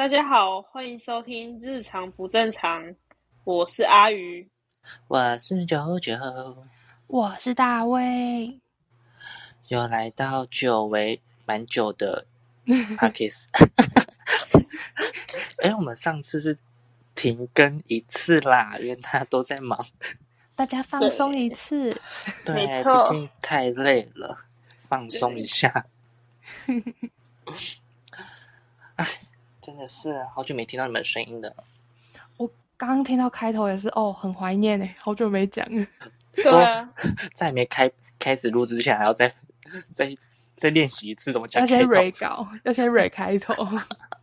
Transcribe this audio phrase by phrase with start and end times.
[0.00, 2.82] 大家好，欢迎收听《日常不正常》，
[3.44, 4.48] 我是阿鱼。
[5.08, 6.14] 我是九九，
[7.06, 8.58] 我是大卫，
[9.68, 12.24] 又来到久违蛮久的
[12.64, 13.44] Parkes。
[15.62, 16.56] 哎，我们上次是
[17.14, 19.78] 停更一次啦，因为他都在忙。
[20.54, 22.00] 大家放松一次，
[22.46, 22.72] 对，毕
[23.10, 24.38] 竟太累了，
[24.78, 25.84] 放松一下。
[28.96, 29.06] 哎，
[29.70, 31.54] 真的是好久没听到你们的声音的。
[32.36, 35.86] 我刚刚听到开头也是哦，很怀念哎，好久没讲了。
[36.34, 36.84] 对啊，
[37.32, 39.30] 在没开开始录之前，还要再
[39.88, 40.12] 再
[40.56, 43.64] 再练习一次怎么讲要先，re 稿，要先 re 开头，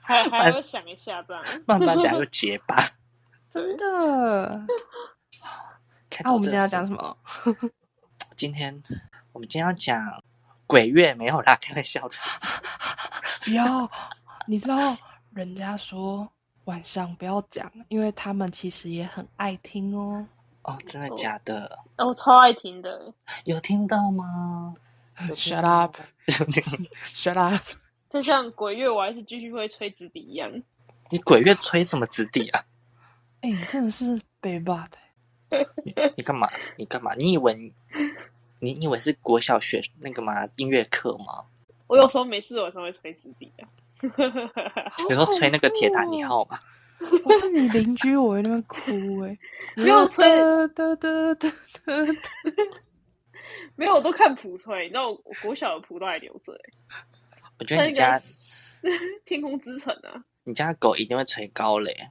[0.02, 1.42] 还还要想一下这样。
[1.66, 2.86] 慢慢等下就结巴。
[3.50, 3.86] 真的。
[4.50, 4.68] 那、
[6.12, 7.18] 开头我们今天要讲什么？
[8.36, 8.84] 今天
[9.32, 10.22] 我们今天要讲
[10.66, 12.16] 鬼月没有啦，开玩笑的。
[13.54, 13.90] 有，
[14.46, 14.76] 你知道
[15.38, 16.28] 人家说
[16.66, 20.26] 晚上不要讲，因为他们其实也很爱听哦。
[20.64, 21.80] 哦，真的假的？
[21.98, 23.14] 哦我超爱听的，
[23.46, 24.74] 有听到吗
[25.36, 25.96] Shut up,
[27.06, 27.64] shut up！
[28.10, 30.52] 就像鬼月，我还是继续会吹纸笛一样。
[31.12, 32.66] 你鬼月吹什么子笛啊？
[33.42, 34.98] 哎、你真的是北霸的。
[35.86, 36.50] 你你干嘛？
[36.78, 37.14] 你干嘛？
[37.14, 37.72] 你以为
[38.60, 40.48] 你以为是国小学那个吗？
[40.56, 41.46] 音乐课吗？
[41.86, 43.70] 我有时候没事，我才会吹纸笛啊。
[44.02, 46.58] 有时候吹那个铁达尼号嘛。
[47.24, 49.38] 我是你邻居，我在那边哭哎、
[49.76, 51.54] 没有吹哒哒哒哒哒
[53.76, 56.74] 没有，我都看谱吹，你知道我我国小的谱都还留着欸，
[57.60, 58.20] 我觉得你家
[59.26, 60.24] 天空之城啊。
[60.44, 62.10] 你家狗一定会吹高嘞。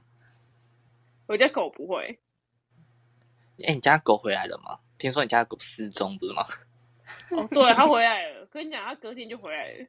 [1.27, 2.17] 我家狗不会，
[3.67, 4.79] 哎，你家狗回来了吗？
[4.97, 6.45] 听说你家狗失踪不是吗？
[7.31, 8.45] 哦，对，它回来了。
[8.45, 9.85] 跟你讲，它隔天就回来了，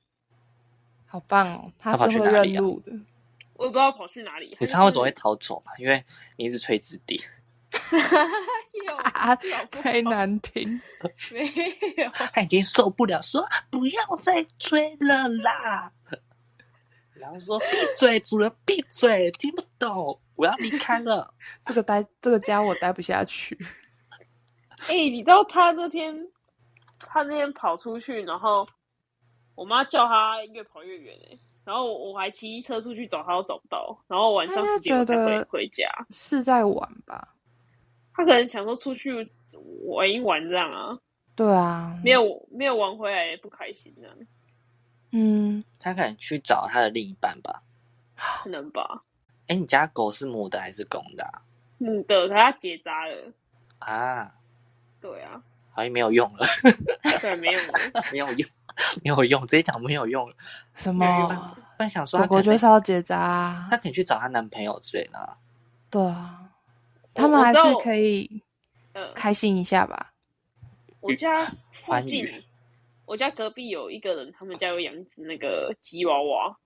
[1.08, 1.72] 好棒哦！
[1.78, 2.92] 他他跑去哪里啊认路的。
[3.54, 4.56] 我也不知道跑去哪里。
[4.60, 5.72] 你知道为什么会逃走吗？
[5.78, 6.04] 因为
[6.36, 7.20] 你一直吹子弟。
[8.86, 10.80] 有啊搞不好太难听。
[11.32, 11.46] 没
[11.96, 15.92] 有， 他已经受不了，说不要再吹了啦。
[17.14, 21.34] 然后说闭嘴，主人闭嘴，听不懂，我要离开了。
[21.64, 23.58] 这个待这个家我待不下去。
[24.86, 26.14] 哎、你知道他那天，
[27.00, 28.68] 他那天跑出去，然后
[29.58, 36.06] 我妈叫他越跑越远哎、然后我还骑车出去找他，都找不到，然后晚上他应该十点才回觉得回家。
[36.10, 37.34] 是在玩吧？
[38.14, 39.28] 他可能想说出去
[39.84, 40.96] 玩一玩这样啊，
[41.34, 44.16] 对啊，没有没有玩回来不开心这样，
[45.10, 47.64] 嗯，他可能去找他的另一半吧。
[48.16, 49.02] 可能吧。
[49.48, 51.42] 哎，你家狗是母的还是公的啊？
[51.78, 53.32] 母的，可它结扎了，
[53.80, 54.34] 啊，
[55.00, 56.46] 对啊，好像没有用了，
[57.20, 57.72] 对，没有了。
[58.12, 58.48] 没有用，
[59.04, 60.30] 没有用，直接讲没有用。
[60.74, 61.56] 什么？
[61.76, 65.36] 不然想说狗狗他可能就是要结扎啊他，可以去找她男朋友之类的、啊。
[65.90, 66.50] 对啊，
[67.14, 68.42] 他们还是可以
[68.94, 70.12] 呃，开心一下吧？
[71.00, 72.26] 我家附近，
[73.06, 76.56] 我家隔壁有一个人，他们家有养一只那个吉娃娃，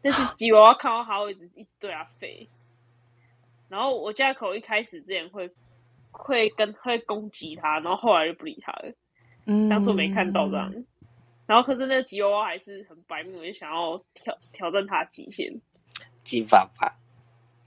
[0.00, 2.46] 但是吉娃娃看到它会一直一直对它吠。
[3.68, 5.50] 然后我家狗一开始之前会
[6.12, 8.92] 会跟会攻击它，然后后来就不理它了，
[9.46, 10.72] 嗯，当做没看到这样。
[11.50, 15.52] 然后可是那个吉娃娃还是很白目，就想要挑挑战它的极限，
[16.22, 16.92] 吉娃娃，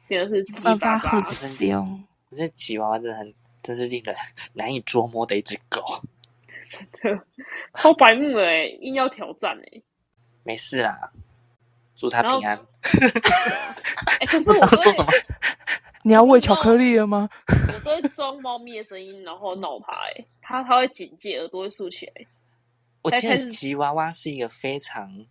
[0.08, 1.26] 真的是激办发吧法很。
[1.26, 2.04] 凶。
[2.30, 4.16] 我觉得吉娃娃真的很，真是令人
[4.54, 5.84] 难以捉摸的一只狗。
[7.02, 7.26] 真的
[7.74, 9.82] 超白目的哎、硬要挑战哎、
[10.46, 11.12] 没事啦，
[11.94, 12.58] 祝他平安。
[14.22, 15.12] 哎、可是我说什么，
[16.06, 17.30] 你要喂巧克力了吗？
[17.74, 22.26] 我都会装猫咪的声音，然后闹它哎、它它会警戒，耳朵会竖起来。
[23.04, 25.26] 我记得吉娃娃是一个非常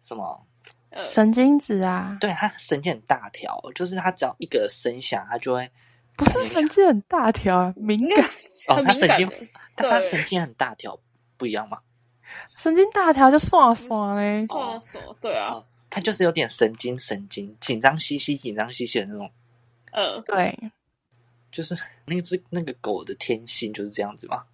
[0.00, 0.46] 什么，
[0.90, 5.70] 呃，神经质啊，对它神经很大条，就是它只要一个声响，它就会，
[6.16, 8.24] 不是神经很大条啊，敏感。
[8.68, 10.98] 哦它神经它神经很大条，
[11.36, 11.80] 不一样吗？
[12.56, 14.44] 神经大条就刷刷嘞。
[14.48, 19.30] 画手，对啊，哦，它就是有点神经神经，紧张兮兮、紧张兮兮的那种，
[19.92, 20.58] 呃，对，
[21.52, 24.44] 就是那只那个狗的天性就是这样子嘛。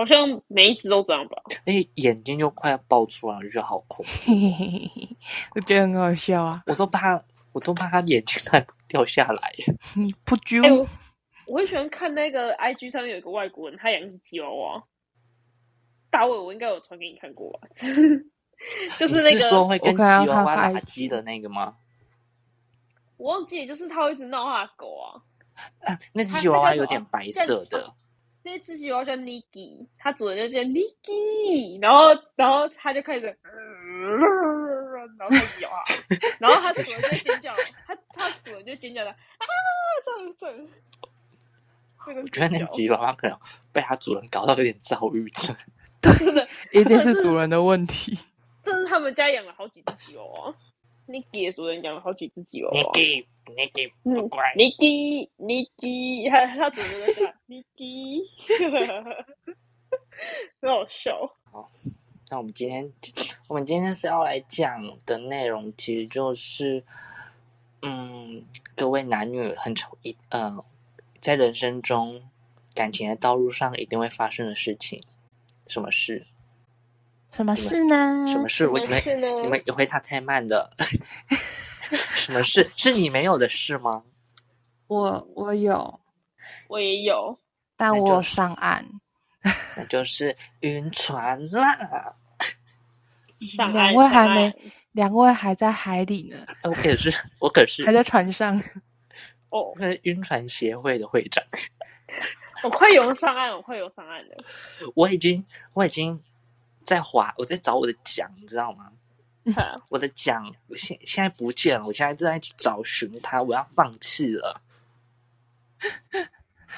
[0.00, 1.42] 好像每一只都这样吧？
[1.66, 4.10] 哎，眼睛就快要爆出来了，我就觉得好恐怖。
[4.24, 5.16] 嘿嘿嘿嘿嘿，
[5.54, 6.62] 我觉得很好笑啊。
[6.66, 9.52] 我都怕我都怕他眼睛 快掉下来。
[10.24, 10.86] 不揪哎、我
[11.46, 14.82] 我很喜欢看那个 IG 上面有一个外国人，他养一只吉娃娃。
[16.08, 17.68] 大卫，我应该有传给你看过吧？
[18.98, 21.76] 就是那个是说个会跟吉娃娃他拉鸡的那个吗？
[23.18, 25.20] 我忘记，就是他会一直闹他的狗啊。
[25.80, 27.94] 啊，那只吉娃娃有点白色的，
[28.42, 33.26] 那只吉娃娃叫 Niki，它主人就叫 Niki，然后然后它就开始，
[35.18, 37.54] 然后开始咬它， 然后它主人就尖叫，
[37.86, 39.16] 它它主人就尖叫的啊，
[40.04, 43.38] 这样这个我觉得那叫吉娃娃可能
[43.72, 45.54] 被它主人搞到有点躁郁症。
[46.00, 48.18] 真的，一定是主人的问题。
[48.64, 50.54] 这是他们家养了好几只吉娃娃
[51.06, 52.92] ，Niki 的主人养了好几只吉娃娃。
[53.54, 58.22] Nicky 不嗯乖，Niki Niki，他他主人在叫 Niki，
[60.60, 61.36] 很好笑。
[61.50, 61.70] 好
[62.30, 62.92] 那我们今天，
[63.48, 66.84] 我们今天是要来讲的内容，其实就是，
[67.82, 68.44] 嗯，
[68.76, 70.64] 各位男女很丑一呃，
[71.20, 72.22] 在人生中
[72.74, 75.02] 感情的道路上一定会发生的事情。
[75.66, 76.26] 什么事？
[77.32, 78.26] 什么事呢？
[78.28, 78.68] 什么事？
[78.68, 79.00] 我你们？
[79.42, 80.72] 你们回答太慢了。
[82.14, 82.70] 什么事？
[82.76, 84.04] 是你没有的事吗？
[84.86, 86.00] 我我有，
[86.68, 87.38] 我也有，
[87.76, 88.86] 但我上岸。
[89.76, 92.14] 那就是晕船啦。
[93.40, 98.58] 上两位还没，两位还在海里呢，我可是我可是还在船上。
[99.48, 101.42] 哦那，是晕船协会的会长。
[102.62, 104.44] 我快游上岸，我快游上岸了。
[104.94, 105.42] 我已经
[105.72, 106.22] 我已经
[106.84, 108.92] 在划，我在找我的桨，你知道吗？
[109.52, 114.60] 哈 我的奖现现在不见了，我现在正在找寻它，我要放弃了，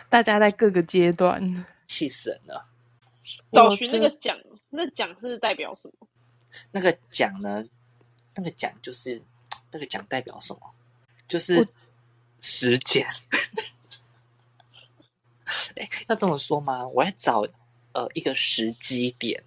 [0.08, 2.66] 大家在各个阶段，气死人了。
[3.52, 4.38] 找寻那我个奖，
[4.70, 6.08] 那奖是代表什么？
[6.70, 7.64] 那个奖呢？
[8.34, 9.20] 那个奖就是
[9.70, 10.74] 那个奖代表什么？
[11.28, 11.66] 就是
[12.40, 13.06] 时间。
[15.76, 16.86] 哎，要这么说吗？
[16.88, 17.44] 我要找
[17.92, 19.42] 呃一个时机点，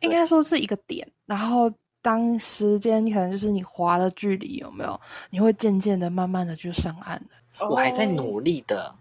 [0.00, 1.10] 应该说是一个点。
[1.26, 5.00] 然后当时间可能就是你滑的距离有没有？
[5.30, 7.66] 你会渐渐的、慢慢的就上岸了。
[7.68, 8.94] 我还在哦努力的，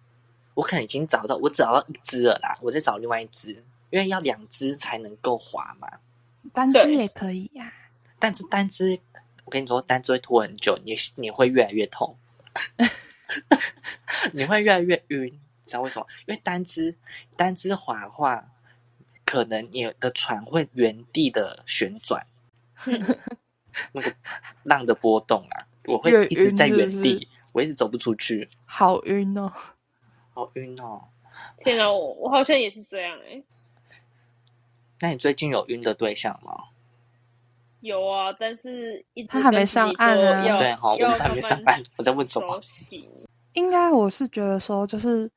[0.55, 3.51] 我可能已经找到，我找到一只了啦，我在找另外一只，
[3.91, 5.87] 因为要两只才能够滑嘛。
[6.53, 7.71] 单只也可以呀、
[8.17, 8.99] 但是单只，
[9.45, 12.17] 我跟你说，单只会拖很久，你你会越来越痛，
[14.33, 16.07] 你会越来越晕，你知道为什么？
[16.25, 16.95] 因为单只
[17.35, 18.49] 单只滑的话，
[19.23, 22.25] 可能你的船会原地的旋转，
[23.93, 24.13] 那个
[24.63, 29.51] 浪的波动啊，我会一直在原地，是我一直走不出去，好晕哦！
[30.33, 31.03] 好晕哦。
[31.63, 33.43] 天哪，我我好像也是这样哎、
[35.01, 36.69] 那你最近有晕的对象吗？
[37.81, 42.59] 有啊，但是一直他还没上岸啊说要对好我们还没上岸我在问什么
[43.53, 45.29] 应该我是觉得说，就是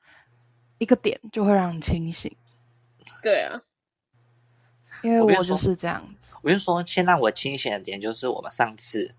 [0.79, 2.35] 一个点就会让你清醒，
[3.23, 3.61] 对啊，
[5.03, 6.35] 因为我就是这样子。
[6.43, 9.15] 我就说，先让我清醒的点就是我们上次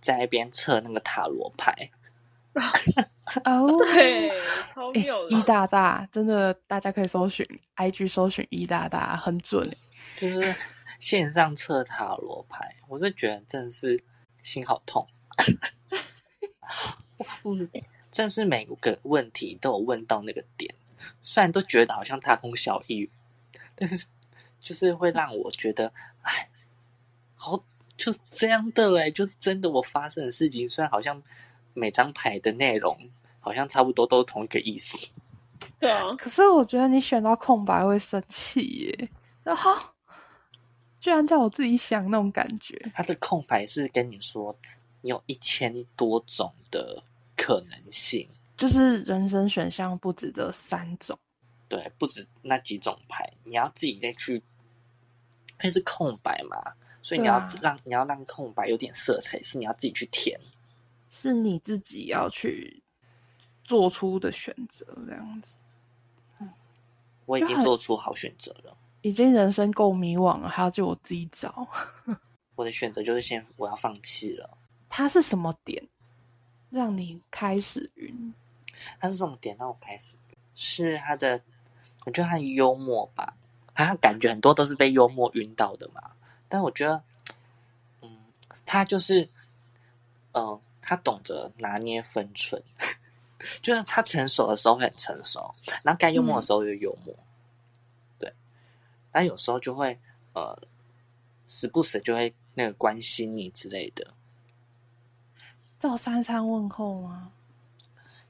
[0.00, 1.90] 在那边测那个塔罗牌，
[3.44, 4.30] 哦， 对，
[4.74, 5.30] 超哎妙的。
[5.30, 7.46] 一大大真的，大家可以搜寻
[7.76, 9.76] IG 搜寻一大大，很准欸
[10.16, 10.54] 就是
[10.98, 14.02] 线上测塔罗牌，我是觉得真的是
[14.42, 15.06] 心好痛。
[17.44, 17.68] 嗯，
[18.10, 20.74] 真的是每个问题都有问到那个点，
[21.20, 23.08] 虽然都觉得好像大同小异，
[23.74, 24.06] 但是
[24.66, 25.92] 就是会让我觉得，
[26.22, 26.48] 哎，
[27.36, 27.62] 好
[27.96, 31.22] 就是这样的嘞，就是真的我发生的事情，虽然好像
[31.72, 32.98] 每张牌的内容
[33.38, 34.98] 好像差不多都是同一个意思，
[35.78, 39.08] 对啊，可是我觉得你选到空白会生气耶，
[39.44, 39.72] 然后
[41.00, 44.52] 居然叫我自己想那种感觉，他的空白是跟你说，
[45.00, 47.00] 你有一千多种的
[47.36, 51.16] 可能性，就是人生选项不止这三种。
[51.68, 54.40] 对，不止那几种牌，你要自己再去，
[55.58, 60.38] 它是空白嘛，所以你要让、你要让空白有点色彩，是你要自己去填。
[61.08, 62.82] 是你自己要去
[63.64, 65.56] 做出的选择，这样子
[67.24, 71.66] 我已经做出好选择了，已经人生够迷惘了，还要就我自己找，
[72.54, 74.58] 我的选择就是先我要放弃了。
[74.88, 75.82] 它是什么点
[76.68, 78.34] 让你开始晕？
[79.00, 80.18] 它是什么点让我开始？
[80.54, 81.40] 是他的，
[82.04, 83.35] 我觉得他的幽默吧，
[83.84, 86.02] 他感觉很多都是被幽默晕倒的嘛。
[86.48, 87.02] 但我觉得，
[88.02, 88.18] 嗯，
[88.64, 89.28] 他就是，
[90.32, 92.62] 呃，他懂得拿捏分寸，
[93.60, 97.14] 就是他成熟的时候会很成熟，然后该幽默的时候又幽默，
[98.18, 98.32] 对。
[99.12, 99.98] 但有时候就会，
[100.32, 100.56] 呃，
[101.46, 104.14] 时不时就会那个关心你之类的。
[105.78, 107.32] 照三餐问候吗？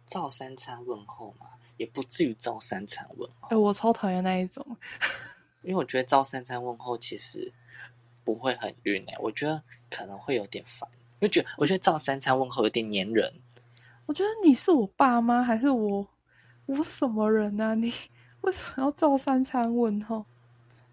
[0.06, 3.48] 照三餐问候嘛，也不至于照三餐问候。
[3.50, 4.64] 哎、我超讨厌那一种。
[5.66, 7.52] 因为我觉得照三餐问候其实
[8.24, 13.32] 不会很晕诶、我觉得可能会有点烦，因为觉得我觉得照三餐问候有点黏人。
[14.06, 16.06] 我觉得你是我爸妈还是我
[16.66, 17.74] 我什么人啊？
[17.74, 17.92] 你
[18.42, 20.24] 为什么要照三餐问候？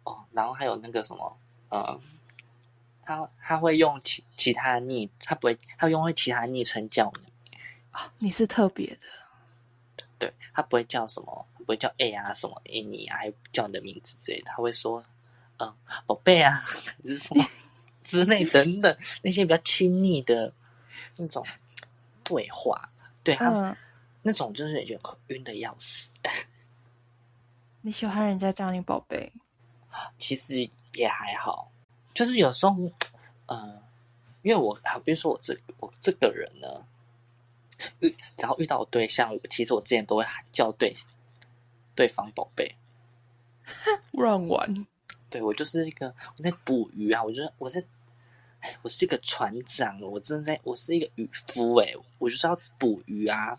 [0.04, 1.38] 哦，然后还有那个什么，
[1.70, 2.00] 呃，
[3.04, 7.58] 他他会用其其他的昵，他不会，他用会其他昵称叫你，
[7.92, 10.06] 啊，你是特别的。
[10.18, 15.04] 对他不会叫什么，不会叫 A 啊什么 A 你啊，还叫你的名字之类的，他会说，
[15.58, 15.74] 嗯、
[16.06, 17.44] 宝贝啊，还是什么
[18.04, 20.54] 之类等等那些比较亲昵的
[21.18, 21.46] 那种
[22.24, 22.90] 对话，
[23.24, 23.76] 对他、嗯，
[24.22, 26.08] 那种就是也觉得晕的要死。
[27.82, 29.32] 你喜欢人家叫你宝贝？
[30.18, 31.72] 其实也还好，
[32.14, 32.76] 就是有时候，
[33.46, 33.82] 呃，
[34.42, 36.68] 因为我好，比如说我这我这个人呢，
[38.00, 40.94] 遇只要遇到我对象，我其实我之前都会喊叫对
[41.96, 42.76] 对方宝贝。
[44.12, 44.88] 乱玩。
[45.30, 47.84] 对我就是一个我在捕鱼啊，我觉得我在，
[48.60, 53.58] 哎我是一个船长，我真的在，我是一个渔夫哎、我就是要捕鱼啊，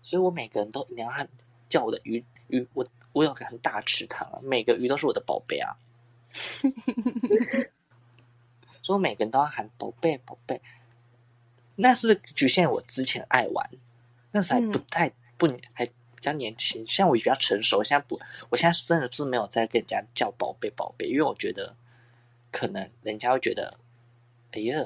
[0.00, 1.28] 所以我每个人都一定要喊
[1.68, 5.76] 叫我的鱼鱼，我我有个很大池塘啊，每个鱼都是我的宝贝啊，
[8.82, 10.62] 所以我每个人都要喊宝贝宝贝，
[11.74, 13.68] 那是局限我之前爱玩，
[14.30, 15.92] 那时候还不嗯太、不还比
[16.26, 21.74] 较年轻，像我比较成熟，现在不，我现在真的是没有在跟人家叫宝贝宝贝，因为我觉得
[22.50, 23.78] 可能人家会觉得，
[24.52, 24.84] 哎呀，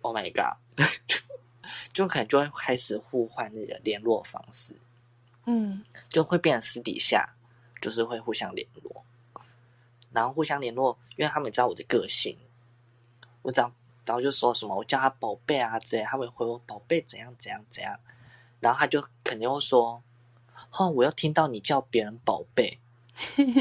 [0.00, 0.56] ，Oh my god，
[1.92, 4.74] 就可能就会开始互换那个联络方式，
[5.44, 7.34] 嗯，就会变成私底下
[7.82, 9.04] 就是会互相联络，
[10.10, 12.34] 然后互相联络，因为他们知道我的个性，
[13.42, 13.70] 我只要
[14.06, 17.98] 然后就说什么我叫他宝贝啊之类，他会回我宝贝怎样怎样怎样，
[18.60, 20.02] 然后他就肯定会说，
[20.72, 22.78] 哦，我又听到你叫别人宝贝，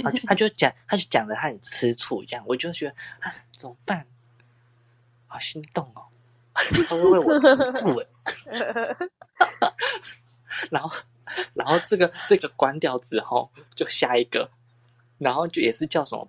[0.03, 4.07] 他就他就讲，他就讲的他很吃醋一样，我就觉得啊，怎么办？
[5.27, 6.03] 好心动哦，
[6.53, 8.07] 他是为我吃醋哎。
[10.71, 10.91] 然后，
[11.53, 14.49] 然后这个这个关掉之后，就下一个，
[15.19, 16.27] 然后就也是叫什么，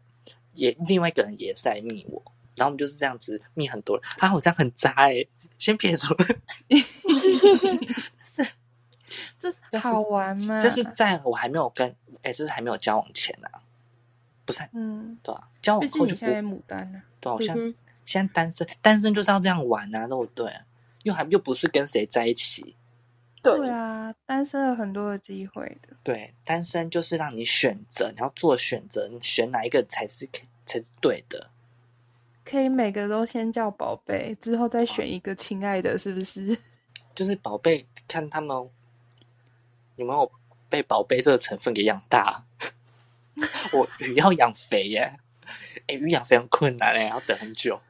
[0.52, 2.22] 也另外一个人也在腻我，
[2.60, 5.24] 然后我们就是这样子密很多人啊，我这样很渣哎、
[5.58, 6.26] 先撇除了，
[9.70, 10.60] 这好玩吗？
[10.60, 11.88] 这是在我还没有跟
[12.22, 13.62] 哎，这是还没有交往前啊，
[14.44, 17.74] 不是嗯，对啊、交往后就不现在牡丹呢、对啊，我现在嗯
[18.04, 20.52] 现在单身，单身就是要这样玩啊，对不对？
[21.04, 22.76] 又还又不是跟谁在一起，
[23.42, 25.96] 对啊，单身有很多的机会的。
[26.02, 31.48] 对，单身就是让你选择，你要做选择，你选哪一个才是可才是对的。
[32.44, 36.56] 可以每个都先叫宝贝，之后再选一个亲爱的，是不是？
[37.14, 38.56] 就是宝贝，看他们
[39.96, 40.30] 有没有
[40.68, 42.44] 被宝贝这个成分给养大。
[43.72, 45.18] 我鱼要养肥耶，
[45.86, 47.80] 哎，鱼养肥很困难哎，要等很久。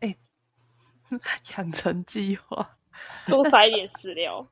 [1.56, 2.76] 养成计划。
[3.26, 4.44] 多撒一点饲料。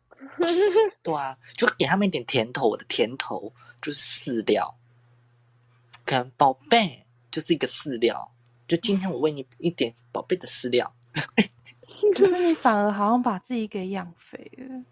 [1.03, 2.69] 对啊，就给他们一点甜头。
[2.69, 4.73] 我的甜头就是饲料，
[6.05, 8.33] 可能宝贝就是一个饲料。
[8.67, 10.93] 就今天我喂你一点宝贝的饲料，
[12.15, 14.85] 可是你反而好像把自己给养肥了，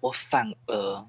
[0.00, 1.06] 我反而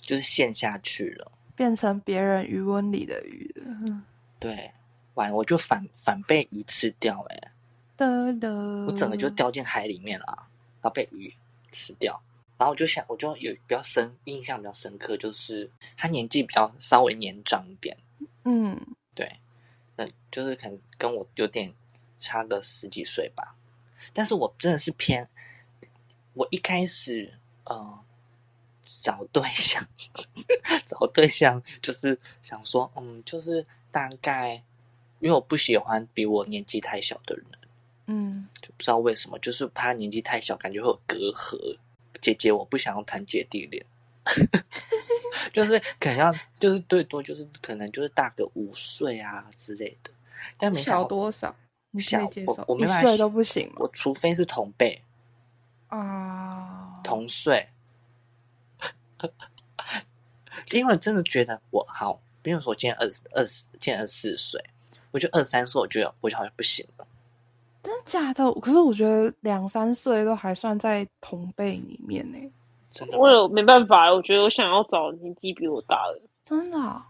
[0.00, 1.32] 就是陷下去了。
[1.54, 3.64] 变成别人鱼温里的鱼了。
[3.66, 4.02] 嗯
[4.38, 4.72] 对，
[5.14, 7.52] 完我就反反被鱼吃掉、欸，哎，
[8.86, 10.48] 我整个就掉进海里面了啊，
[10.80, 11.30] 然后被鱼
[11.70, 12.18] 吃掉。
[12.56, 17.96] 然后我就想，我就有比较深印象比较深刻，就是他年纪比较稍微年长一点，
[18.44, 18.78] 嗯，
[20.30, 21.72] 就是可能跟我有点
[22.18, 23.56] 差个十几岁吧。
[24.12, 25.28] 但是我真的是偏，
[26.34, 27.32] 我一开始
[27.64, 27.98] 呃
[29.02, 29.86] 找对象，
[30.86, 34.54] 找对象就是想说，嗯，就是大概，
[35.20, 37.44] 因为我不喜欢比我年纪太小的人，
[38.06, 41.78] 嗯就不知道为什么，就是怕年纪太小，感觉会有隔阂。
[42.20, 43.82] 姐姐，我不想要谈姐弟恋，
[45.52, 50.10] 就是可能要，就是最多就是可能就是大个五岁啊之类的，
[50.58, 51.54] 但没想小多少？
[51.98, 53.88] 小我我没办法想一岁都不行我？
[53.88, 55.02] 除非是同辈
[55.88, 57.68] 啊，同岁，
[60.72, 64.64] 因为真的觉得我好，比如说我今年二十二十，今年二十四岁，
[65.10, 67.06] 我觉得二三岁，我觉得我就好像不行了。
[67.82, 68.52] 真假的？
[68.60, 72.38] 可是我觉得两三岁都还算在同辈里面呢，
[72.90, 76.20] 真的，我有没办法，我觉得我想要找年纪比我大的。
[76.44, 77.02] 真的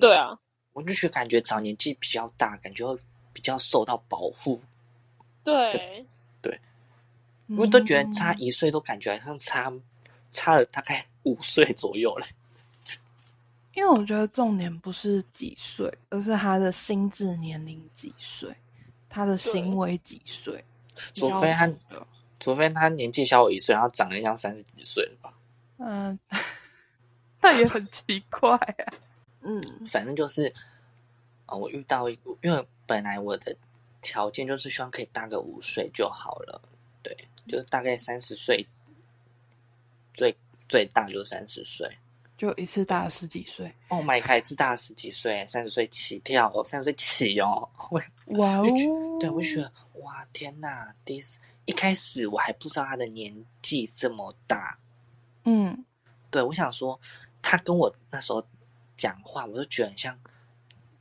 [0.00, 0.36] 对啊，
[0.72, 2.98] 我就觉得感觉找年纪比较大，感觉会
[3.32, 4.60] 比较受到保护，
[5.42, 5.70] 对，
[7.46, 9.72] 因为都觉得差嗯一岁都感觉好像差
[10.30, 12.26] 差了大概五岁左右嘞。
[13.74, 18.52] 因为我觉得重点不是几岁，而是他的心智年龄几岁，
[19.08, 20.64] 他的行为几岁。
[21.14, 21.66] 除非他
[22.44, 25.32] 除非他年纪小我一岁，然后长得像三十几岁了吧。
[25.78, 26.18] 嗯，
[27.40, 28.92] 那也很奇怪啊。
[29.40, 30.52] 嗯反正就是，
[31.46, 33.56] 呃，我遇到一个，因为本来我的
[34.02, 36.60] 条件就是希望可以大个五岁就好了，
[37.02, 37.16] 对，
[37.48, 38.66] 就是大概三十岁，
[40.12, 40.36] 最
[40.68, 41.90] 最大就三十岁。
[42.36, 43.74] 就一次大了十几岁。
[43.88, 47.66] Oh my god，是大十几岁，三十岁起跳哦，三十岁起哦。
[47.90, 48.02] 我
[48.36, 48.66] 哇哦！
[49.18, 49.72] 对，我就觉得
[50.02, 50.94] 哇天哪！
[51.06, 54.78] 第一次一开始我还不知道他的年纪这么大，
[55.44, 55.84] 嗯。
[56.30, 57.00] 对我想说
[57.40, 58.44] 他跟我那时候
[58.96, 60.18] 讲话，我就觉得很像，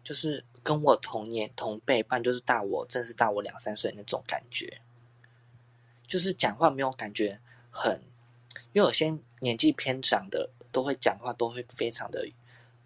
[0.03, 4.79] 就是跟我同年同辈，不然就是大我，真的是大我两三岁那种感觉，
[6.05, 7.39] 就是讲话没有感觉
[7.71, 7.99] 很，
[8.73, 12.23] 因为有些年纪偏长的都会讲话都会非常的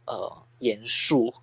[0.06, 1.34] 呃严肃，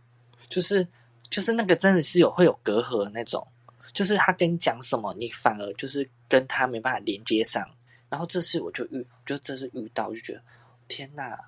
[0.48, 0.88] 就是
[1.28, 3.46] 就是那个真的是有会有隔阂的那种，
[3.92, 7.64] 就是他跟你讲什么，你反而就是跟他没办法连接上。
[8.08, 10.42] 然后这次我就遇，就这次遇到，我就觉得
[10.88, 11.38] 天呐，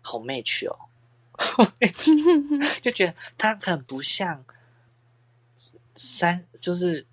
[0.00, 0.78] 好 match 哦，
[2.80, 4.44] 就觉得他很不像
[5.96, 7.04] 三，就是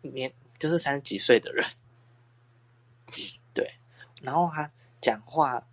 [0.00, 1.64] 年就是三十几岁的人，
[3.54, 3.72] 对。
[4.20, 4.68] 然后他
[5.00, 5.64] 讲话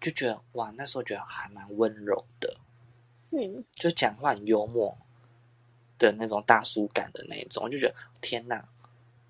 [0.00, 2.56] 就觉得哇，那时候觉得还蛮温柔的，
[3.30, 4.96] 嗯，就讲话很幽默
[5.98, 8.66] 的那种大叔感的那一种，我就觉得天哪，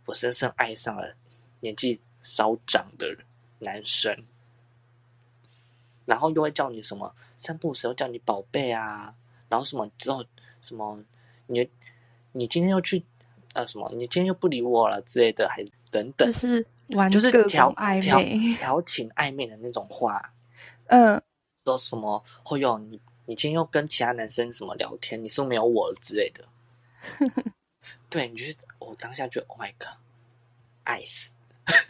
[0.07, 1.15] 我深深爱上了
[1.61, 3.17] 年纪稍长的
[3.59, 4.15] 男生，
[6.05, 9.15] 然后又会叫你什么散步时候叫你宝贝啊，
[9.49, 10.25] 然后什么之后
[10.61, 10.99] 什么
[11.47, 11.69] 你
[12.33, 13.03] 你今天又去
[13.55, 18.55] 呃什么你今天又不理我了之类的，还等等就，是玩就是各调暧调昧。
[18.57, 20.35] 调情暧昧的那种话，
[20.89, 21.21] 嗯，
[21.65, 26.45] 说什么哦哟，你你今天又跟其他男生什么聊天，你是不是没有我了之类的。
[28.15, 29.99] 对，你就是我当下就 Oh my God，
[30.85, 31.31] 爱死，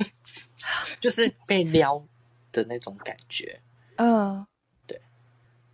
[0.98, 2.02] 就是被撩
[2.50, 3.60] 的那种感觉。
[3.96, 4.46] 嗯
[4.86, 4.98] 对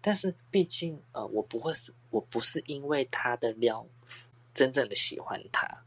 [0.01, 3.87] 但是毕竟呃，我不会是，我不是因为他的撩
[4.53, 5.85] 真正的喜欢他，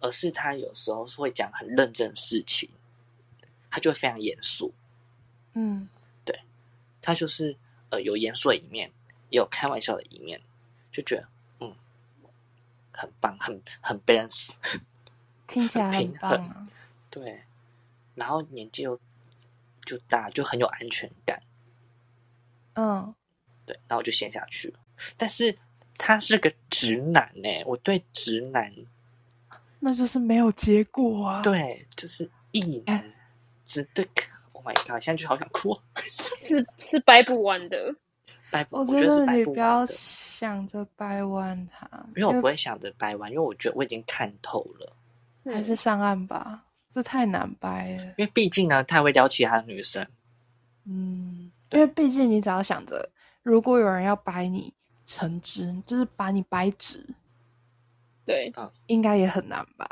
[0.00, 2.68] 而是他有时候是会讲很认真的事情，
[3.70, 4.74] 他就会非常严肃。
[5.52, 5.88] 嗯，
[6.24, 6.36] 对
[7.00, 7.56] 他就是
[7.90, 8.90] 呃有严肃的一面，
[9.30, 10.40] 也有开玩笑的一面，
[10.90, 11.28] 就觉得嗯
[12.98, 14.48] 很棒，很很 balance，
[15.46, 16.66] 听起来很平衡棒啊。
[17.08, 17.42] 对，
[18.16, 18.98] 然后年纪又
[19.86, 21.40] 就大，就很有安全感，
[22.74, 23.14] 嗯，
[23.64, 24.80] 对，然后我就陷下去了。
[25.16, 25.56] 但是
[25.96, 28.74] 他是个直男呢、我对直男
[29.78, 32.82] 那就是没有结果啊。，对就是一
[33.64, 34.06] 只对
[34.52, 35.78] ，Oh my god，现在就好想哭，
[36.42, 37.94] 是是掰不完的。
[38.70, 44.96] 我觉得你不要想着掰弯它，因为我不会想着掰弯，因为我觉得我已经看透了。
[45.44, 48.04] 还是上岸吧，这太难掰了。
[48.16, 50.06] 因为毕竟呢，他会撩其他的女生，
[50.84, 53.10] 嗯，因为毕竟你只要想着，
[53.42, 54.72] 如果有人要掰你
[55.06, 57.06] 成直，就是把你掰直，
[58.26, 58.52] 对，
[58.86, 59.88] 应该也很难吧？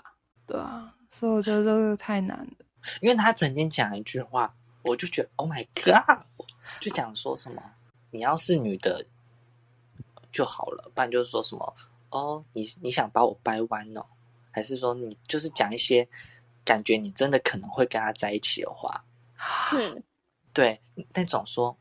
[0.46, 2.66] 对啊，所以我觉得这个太难了。
[3.00, 6.24] 因为他曾经讲一句话，我就觉得 Oh my God，
[6.80, 7.62] 就讲说什么
[8.10, 9.04] 你要是女的
[10.32, 11.74] 就好了，不然就是说什么
[12.10, 14.04] 哦，你你想把我掰弯哦，
[14.50, 16.06] 还是说你就是讲一些
[16.64, 19.04] 感觉你真的可能会跟他在一起的话，
[19.72, 20.02] 嗯，
[20.52, 20.80] 对
[21.14, 21.76] 那种说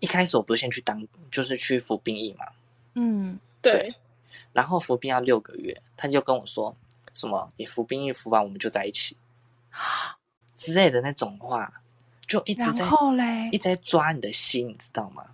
[0.00, 2.46] 一开始我不是先去当就是去服兵役嘛，
[2.94, 3.38] 嗯。
[3.62, 3.92] 对，
[4.52, 6.76] 然后服兵要六个月，他就跟我说
[7.12, 9.16] 什么你服兵役服完我们就在一起
[10.54, 11.82] 之类的那种话，
[12.28, 15.26] 就一直然在后嘞一，直在抓你的心，你知道吗？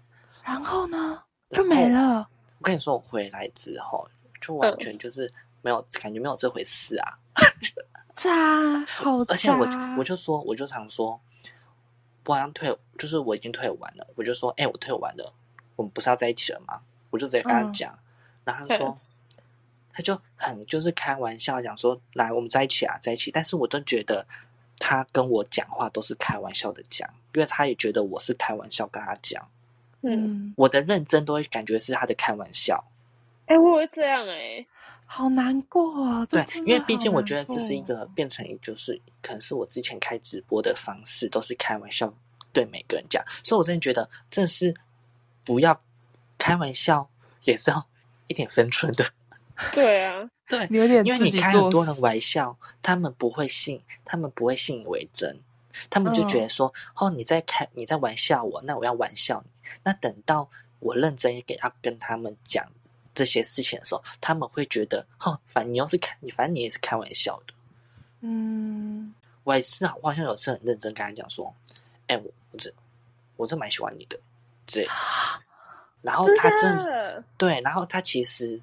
[0.42, 2.28] 然后呢就没了。
[2.58, 4.08] 我跟你说，我回来之后
[4.40, 5.30] 就完全就是
[5.62, 7.18] 没有、感觉没有这回事啊！
[8.14, 11.18] 渣，好而且我渣我就说，我就常说，
[12.26, 15.32] 我好像退，就是我已经退完了，我就说，哎、我退完了，
[15.76, 16.80] 我们不是要在一起了吗？
[17.10, 17.98] 我就直接跟他嗯讲，
[18.44, 18.96] 然后他说，
[19.92, 23.30] 他就很就是开玩笑讲说，来，我们在一起啊，在一起。
[23.30, 24.26] 但是我都觉得
[24.78, 29.46] 他跟我讲话都是开玩笑的讲，因为他也觉得我是开玩笑跟他讲，
[30.02, 32.82] 嗯，嗯，我的认真都会感觉是他在开玩笑。
[33.46, 34.64] 哎、我会这样哎、
[35.04, 36.24] 好难过啊。
[36.26, 42.12] 对，因为毕竟我觉得这是一个变成就是可能是我之前开直播的方式，都是开玩笑
[42.52, 44.74] 对每个人讲，所以我真的觉得真的是
[45.44, 45.78] 不要
[46.38, 47.06] 开玩笑，
[47.44, 47.86] 也是要
[48.28, 49.04] 一点分寸的。
[49.74, 55.38] 对啊，对，你有点因为你开很多人玩笑，他们不会信，他们不会信以为真，
[55.90, 59.50] 他们就觉得说，哦，你在开你在玩笑我，那我要玩笑你。
[59.82, 62.70] 那等到我认真给他跟他们讲
[63.14, 67.54] 这些事情的时候，他们会觉得，哼，反正你又是开你，反正你也是开玩笑的。
[68.20, 71.54] 嗯，我也是啊，我好像有次很认真跟他讲说，
[72.06, 72.72] 哎、我我这
[73.36, 74.18] 我这蛮喜欢你的
[74.66, 74.92] 之类的。
[76.02, 78.60] 然后他真的的，对，然后他其实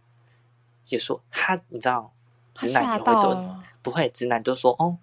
[0.87, 2.11] 也说他，你知道，
[2.53, 4.97] 直男也会都不会，直男都说哦，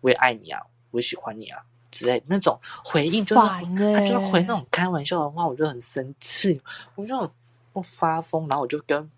[0.00, 6.60] 我也爱你啊，我也喜欢你啊之类那种回应，就是烦他就是回那种开玩笑的话，我就很生气，
[6.96, 7.32] 我就
[7.72, 9.10] 我发疯，然后我就跟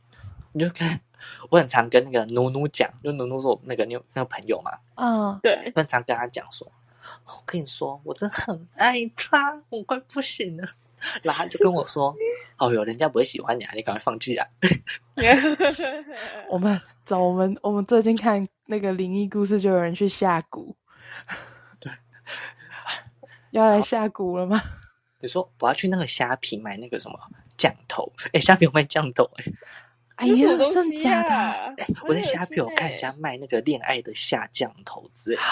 [0.52, 1.00] 我就跟
[1.48, 6.70] 我很常跟那个努努讲，就努努是我那个那那个朋友嘛，嗯，对，我很常跟他讲说，
[7.24, 10.68] 我跟你说，我真的很爱他，我快不行了。
[11.22, 12.16] 然后他就跟我说
[12.56, 14.46] ：“哦哟，人家不会喜欢你啊，你赶快放弃啊！
[16.50, 20.74] ”我们走，我们我们最近看那个灵异故事，就有人去下蛊。
[21.78, 21.92] 对，
[23.50, 24.62] 要来下蛊了吗？
[25.20, 27.18] 你说我要去那个虾皮买那个什么
[27.56, 29.44] 降头，哎，虾皮有卖降头哎、
[30.16, 31.30] 哎呀真的假的？
[31.30, 31.74] 啊？
[31.78, 35.42] 哎，我在虾皮有看人家卖那个恋爱的下降头之类的，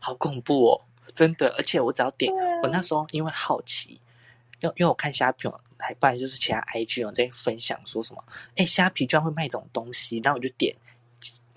[0.00, 0.80] 好恐怖哦，
[1.14, 1.48] 真的！
[1.56, 4.00] 而且我只要点，啊我那时候因为好奇，
[4.60, 8.24] 因为因为我看虾皮有，还不然就是其他 IG 有在分享说什么，
[8.56, 10.74] 哎，虾皮居然会卖这种东西，然后我就点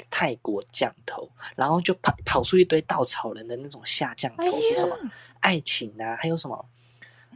[0.09, 4.97] 泰国降头，然后就跑跑出一堆稻草人的那种下降头，哎说什么，
[5.39, 6.65] 爱情啊，还有什么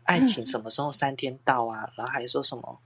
[0.04, 2.80] 爱情什么时候三天到啊，然后还说什么，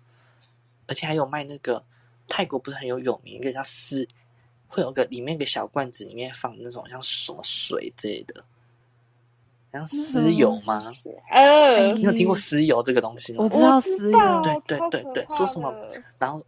[0.87, 1.83] 而且还有卖那个
[2.27, 4.07] 泰国不是很有有名一个叫丝，
[4.67, 8.43] 会有个里面一个小罐子里面放那种像什么水之类的，
[9.71, 10.81] 像丝油吗？
[11.29, 13.43] 呃，你有听过丝油这个东西吗？
[13.43, 13.49] 我？
[13.49, 15.73] 知道石油，对对对对说什么
[16.17, 16.43] 然后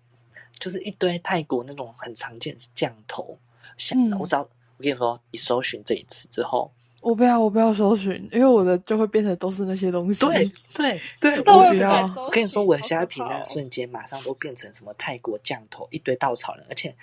[0.60, 3.38] 就是一堆泰国那种很常见的降头，
[3.78, 4.48] 像嗯我只要我
[4.84, 10.26] 跟你说，你搜寻这一次之后，我不要，我不要搜寻，因为我的就会变成都是那些东西。
[10.26, 16.96] 对 对对，我不要我跟你说，我的好可怕哦虾皮那瞬间马上都变成什么泰国降头，一堆稻草人，而且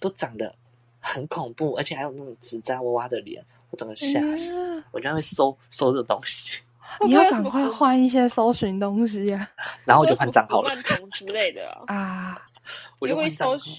[0.00, 0.54] 都长得
[1.00, 6.50] 很恐怖，而且还有那种纸扎娃娃的脸，我整个吓死，嗯我就会搜搜这东西，
[7.04, 9.50] 你要赶快换一些搜寻东西啊！
[9.84, 10.70] 然后我就换账号了
[11.12, 12.40] 之类的啊。
[12.68, 13.30] 啊，我就你会。
[13.30, 13.74] 搜寻，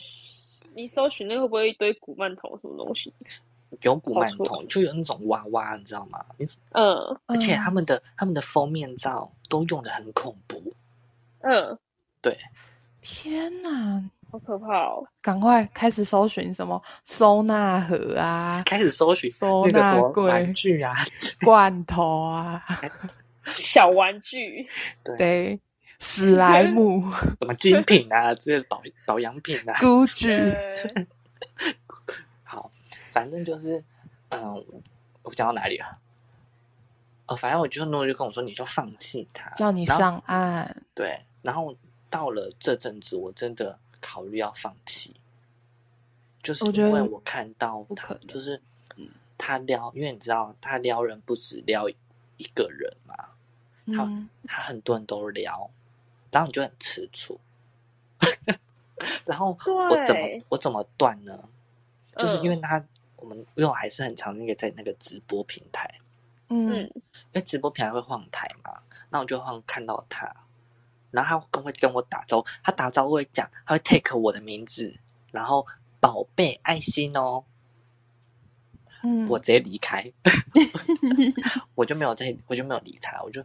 [0.76, 3.14] 你搜寻那个会不会一堆古曼童什么东西？
[3.82, 6.26] 有古曼童，就有那种娃娃，你知道吗？
[6.38, 6.96] 你嗯
[7.28, 10.74] 而且他嗯们的他们的封面照都用的很恐怖，
[11.42, 11.78] 嗯，
[12.22, 12.36] 对，
[13.02, 14.04] 天哪！
[14.32, 15.04] 好可怕哦！
[15.24, 20.96] 赶快开始搜寻什么收纳盒啊、 开始搜寻收那个什么纳柜玩具啊，
[21.44, 22.64] 罐头啊，
[23.46, 24.68] 小玩具，
[25.04, 25.60] 对，对，
[26.00, 30.34] 史莱姆、什么精品啊，这些保保养品啊，Gucci，
[30.96, 31.08] 呃
[32.44, 32.72] 好，
[33.12, 33.84] 反正就是，
[34.30, 34.66] 嗯，
[35.24, 36.00] 我讲到哪里了？
[37.28, 40.84] 哦，反正我就诺就跟我说，你就放弃他，叫你上岸。
[40.96, 41.76] 对，然后
[42.10, 45.16] 到了这阵子，我真的考虑要放弃，
[46.42, 48.62] 就是因为我看到他就是
[49.38, 53.16] 他撩，因为你知道他撩人不止撩一个人嘛，
[53.94, 55.70] 他嗯，他很多人都撩，
[56.32, 57.40] 然后你就很吃醋。
[59.26, 60.44] 然后我怎么对。
[60.50, 61.50] 我怎么断呢？
[62.18, 62.62] 就是因为嗯。
[62.62, 66.00] 他、我们因为我还是很常那个在那个直播平台，
[66.50, 66.70] 嗯。
[66.72, 67.02] 嗯，因
[67.34, 70.34] 为直播平台会换台嘛，那我就会看到他，
[71.12, 74.94] 然后他跟会跟我打招呼，他打招呼会讲，他会 take 我的名字，
[75.32, 75.66] 然后
[76.00, 77.44] 宝贝爱心哦，
[79.04, 80.12] 嗯，我直接离开
[81.76, 83.44] 我就没有再我就没有理他，我就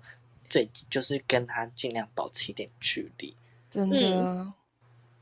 [0.54, 3.34] 最就是跟他尽量保持一点距离。
[3.72, 4.52] 真的，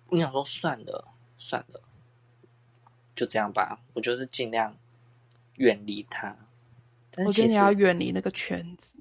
[0.09, 1.81] 我想说算了算了，
[3.16, 4.77] 就这样吧，我就是尽量
[5.57, 6.37] 远离他。
[7.11, 8.92] 但是我觉得你要远离那个圈子，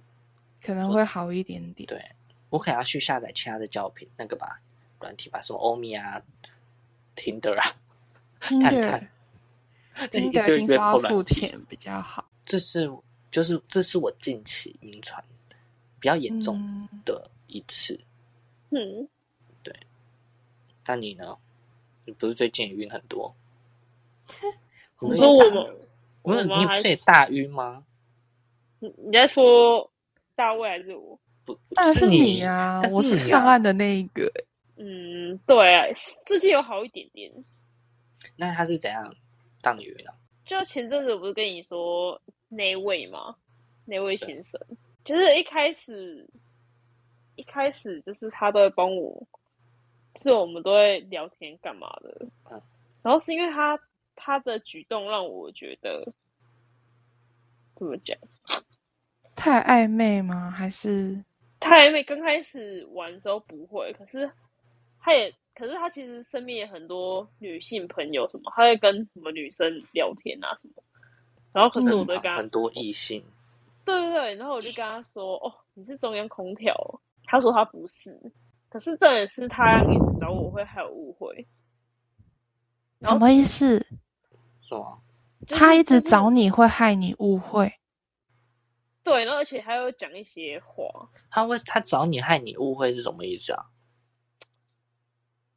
[0.64, 1.86] 可能会好一点点。
[1.86, 2.02] 对
[2.50, 4.62] 我可能要去下载其他的交品那个吧
[5.02, 6.22] 软体吧，什么欧米啊、
[7.18, 7.76] Tinder 啊，
[8.40, 9.10] 看看
[10.14, 12.26] 一 Tinder 听说要付钱比较好。
[12.46, 12.90] 这是
[13.32, 15.22] 就是这是我近期晕船
[16.02, 17.98] 比较严重嗯，的一次。
[18.72, 19.08] 嗯，
[19.64, 19.74] 对
[20.86, 21.38] 那你呢？
[22.04, 23.34] 你不是最近也晕很多？
[25.00, 25.78] 你们也大说我们，
[26.24, 27.86] 我们你不是也大晕吗？
[28.80, 29.90] 你你在说
[30.36, 31.20] 大卫还是我？
[31.46, 34.32] 不，当然是你你呀、我是上岸的那一个。
[34.78, 35.86] 嗯，对啊，
[36.26, 37.32] 最近有好一点点。
[38.36, 39.16] 那他是怎样
[39.62, 40.14] 让你晕啊？
[40.46, 43.36] 就前阵子我不是跟你说那位吗？
[43.86, 44.60] 那位先生，
[45.04, 46.28] 就是一开始
[47.36, 49.28] 一开始就是他都会帮我，
[50.14, 52.28] 就是我们都会聊天干嘛的。
[52.50, 52.62] 嗯
[53.04, 53.80] 然后是因为他
[54.16, 56.14] 他的举动让我觉得
[57.76, 58.16] 怎么讲？
[59.36, 60.52] 太暧昧吗？
[60.52, 61.24] 还是
[61.60, 64.30] 太暧昧刚开始玩的时候不会，可是
[65.00, 70.84] 他也，可是他其实身边也很多女性朋友，什么他会跟什么女生聊天啊什么，
[71.54, 73.24] 然后可是我都会跟他很多异性，
[73.86, 78.20] 对对对，然后我就跟他说：“哦，你是中央空调哦。”他说他不是，
[78.70, 81.48] 可是这也是他一直找我会还有误会。
[83.02, 83.80] 什么意思？
[84.62, 85.02] 什么？
[85.48, 87.74] 就是他一直找你会害你误会。
[89.04, 93.66] 对，然后而且还有讲一些话，他会他找你害你误会是什么意思啊？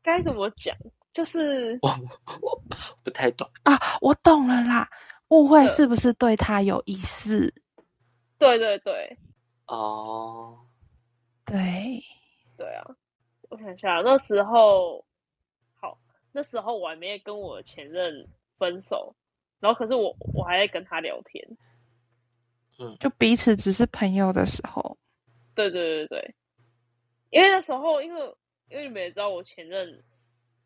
[0.03, 0.75] 该怎么讲？
[1.13, 1.91] 就是我
[2.41, 2.63] 我
[3.03, 3.49] 不太懂。
[3.65, 4.89] 啊，我懂了啦，
[5.29, 7.53] 误会是不是对他有意思？
[8.45, 9.19] 对对对。
[9.67, 10.59] 哦，
[11.47, 11.57] 对，
[12.57, 12.85] 对啊！
[13.49, 15.05] 我想一下，那时候
[15.81, 15.99] 好，
[16.33, 18.29] 那时候我还没跟我前任
[18.59, 19.15] 分手，
[19.61, 21.43] 然后可是我我还在跟他聊天。
[22.79, 22.95] 嗯。
[23.01, 24.99] 就彼此只是朋友的时候，
[25.55, 26.35] 对对对对，
[27.31, 28.21] 因为那时候，因为
[28.69, 30.03] 因为你们也知道我前任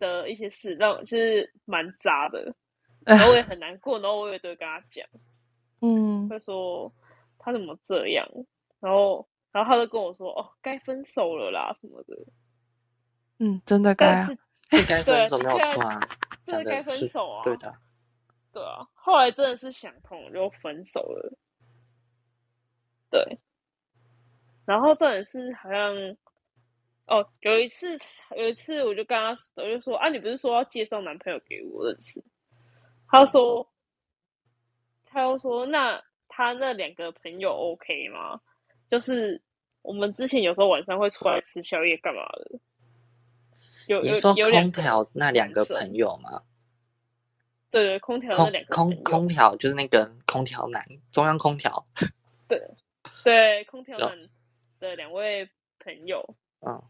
[0.01, 2.53] 的一些事，让就是蛮渣的，
[3.07, 5.07] 然后我也很难过，然后我也都会跟他讲，
[5.83, 6.93] 嗯，会说
[7.39, 8.29] 他怎么这样，
[8.81, 12.17] 然后然后他就跟我说哦，该分手了啦什么的，
[13.39, 14.27] 嗯，真的该
[14.87, 16.01] 该分手没有错啊，
[16.45, 17.75] 真的该分手啊，对的。
[18.51, 21.39] 对啊，后来真的是想通了就分手了，
[23.11, 23.39] 对，
[24.65, 25.95] 然后重点是好像
[27.07, 27.99] 哦，有一次
[28.37, 32.25] 有一次我就跟他我就说啊，你不是说要介绍男朋友给我认识？
[33.07, 33.71] 他说，
[35.05, 36.03] 他又说那
[36.39, 38.41] 他那两个朋友 OK 吗？
[38.89, 39.43] 就是
[39.83, 42.61] 我们之前有时候晚上会出来吃宵夜干嘛的？
[43.89, 46.45] 有有你说有空调那两个朋友吗？
[47.73, 51.85] 对对，空调那空两个朋空友空调就是那个空调男，中央空调。
[52.47, 52.63] 对
[53.25, 54.17] 对空调男
[54.79, 56.81] 的两位朋友，嗯，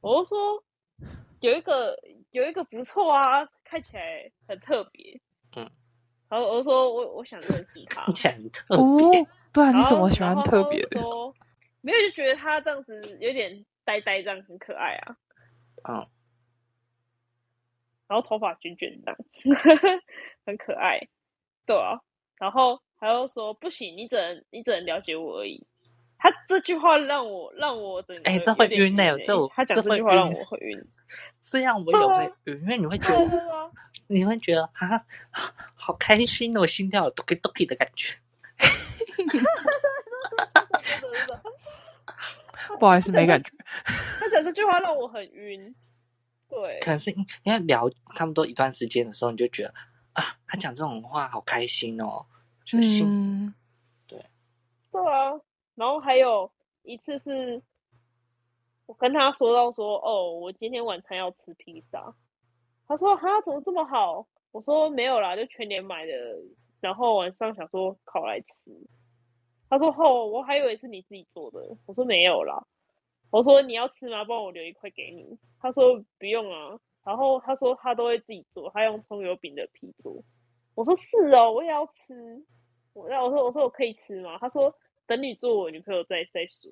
[0.00, 0.64] 我就说
[1.40, 1.98] 有一个
[2.30, 5.20] 有一个不错啊，看起来很特别，
[5.56, 5.68] 嗯，
[6.32, 8.06] 然后我就说我我想认识他哦
[9.12, 10.98] 别。，对啊，你怎么喜欢特别的？
[10.98, 11.34] 说
[11.82, 15.16] 没有就觉得他这样子有点呆呆，这样很可爱啊，
[15.86, 16.06] 嗯，
[18.08, 19.18] 然后头发卷卷这样，
[20.46, 21.06] 很可爱，
[21.66, 22.00] 对啊，
[22.38, 25.66] 然后他又说不行，你只能你只能了解我而已。
[26.22, 30.80] 他这句话让我让我整个哎这会晕欸欸这我他讲这句话让我会晕。
[31.40, 33.68] 这样我也会晕，因为你会觉得， 啊，
[34.06, 35.04] 你会觉得啊，
[35.74, 38.14] 好开心哦，心跳有 doki doki 的感觉。
[42.78, 43.50] 不好意思，没感觉。
[43.84, 45.74] 他讲这句话让我很晕。
[46.48, 49.74] 对可能是因因为聊差不多一段时间的时候，你就觉得
[50.12, 52.26] 啊，他讲这种话好开心哦，
[52.64, 53.54] 就心、嗯，
[54.06, 54.20] 对
[54.92, 55.40] 啊，
[55.74, 56.50] 然后还有
[56.82, 57.62] 一次是，
[58.86, 62.14] 我跟他说到说，哦，我今天晚餐要吃披萨。
[62.86, 64.26] 他说哈，怎么这么好？
[64.50, 66.12] 我说没有啦，就全年买的，
[66.80, 68.46] 然后晚上想说烤来吃。
[69.70, 71.76] 他说哦，我还以为是你自己做的。
[71.86, 72.66] 我说没有啦。
[73.30, 74.24] 我说你要吃吗？
[74.24, 75.38] 帮我留一块给你。
[75.58, 76.78] 他说不用啊。
[77.02, 80.22] 然后他说他都会自己做，他用葱油饼的皮做。
[80.74, 82.44] 我说是哦，我也要吃。
[82.92, 84.36] 我那我说我说我可以吃吗？
[84.38, 84.74] 他说
[85.12, 86.70] 等你做我女朋友再再说。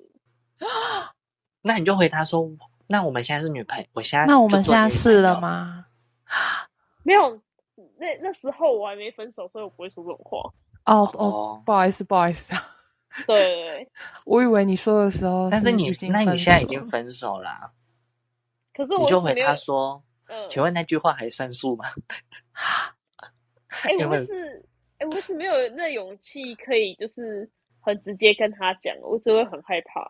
[1.61, 2.49] 那你就回答说，
[2.87, 5.21] 那我们现在是女朋友，我现在那我们现在是？
[5.21, 5.85] 了吗？
[7.03, 7.39] 没有，
[7.99, 10.39] 那那时候我还没分手，所以我不会说这种话。
[10.85, 12.75] 哦哦，哦，不好意思，不好意思啊，
[13.27, 13.91] 对对对，
[14.25, 17.71] 我以为你说的时候但是你那你现在已经分手了、
[18.73, 21.85] 可是我你就回他说，嗯，请问那句话还算数吗？
[23.83, 24.65] 哎、 我有没有一直，
[24.97, 27.47] 哎、我一直没有那勇气可以就是
[27.81, 30.09] 很直接跟他讲，我只会很害怕、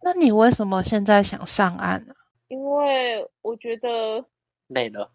[0.00, 2.14] 那你为什么现在想上岸呢、
[2.48, 4.24] 因为我觉得
[4.68, 5.10] 累了，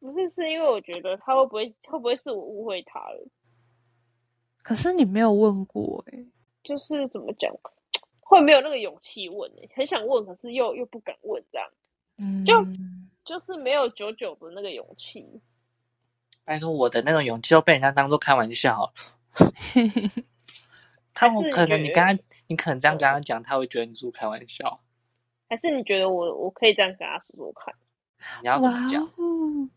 [0.00, 3.26] 不是，是因为我觉得他会不会会不会是我误会他了？
[4.62, 6.18] 可是你没有问过哎、
[6.64, 7.54] 就是怎么讲，
[8.20, 11.70] 会没有那个勇气问、欸，很想问，可是又又不敢问，这样
[12.16, 12.54] 嗯，就
[13.24, 15.40] 就是没有久久的那个勇气。
[16.44, 18.92] 拜托我的那种勇气都被人家当做开玩笑。
[21.18, 24.80] 他们可能你觉跟他，你可能这样跟他讲，他会觉得你是开玩笑。
[25.48, 27.74] 还是你觉得我我可以这样跟他说说看？
[28.40, 29.02] 你要怎么讲？
[29.02, 29.68] 哦，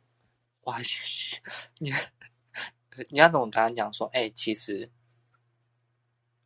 [0.65, 1.41] 哇，谢谢
[1.79, 1.91] 你。
[3.09, 4.05] 你要怎么跟他讲说？
[4.13, 4.91] 哎、其实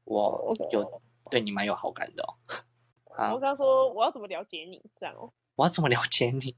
[0.06, 2.38] 我有对你蛮有好感的哦。
[3.18, 6.56] 啊我，跟他说我要怎么了解你，这样哦，我要怎么了解你？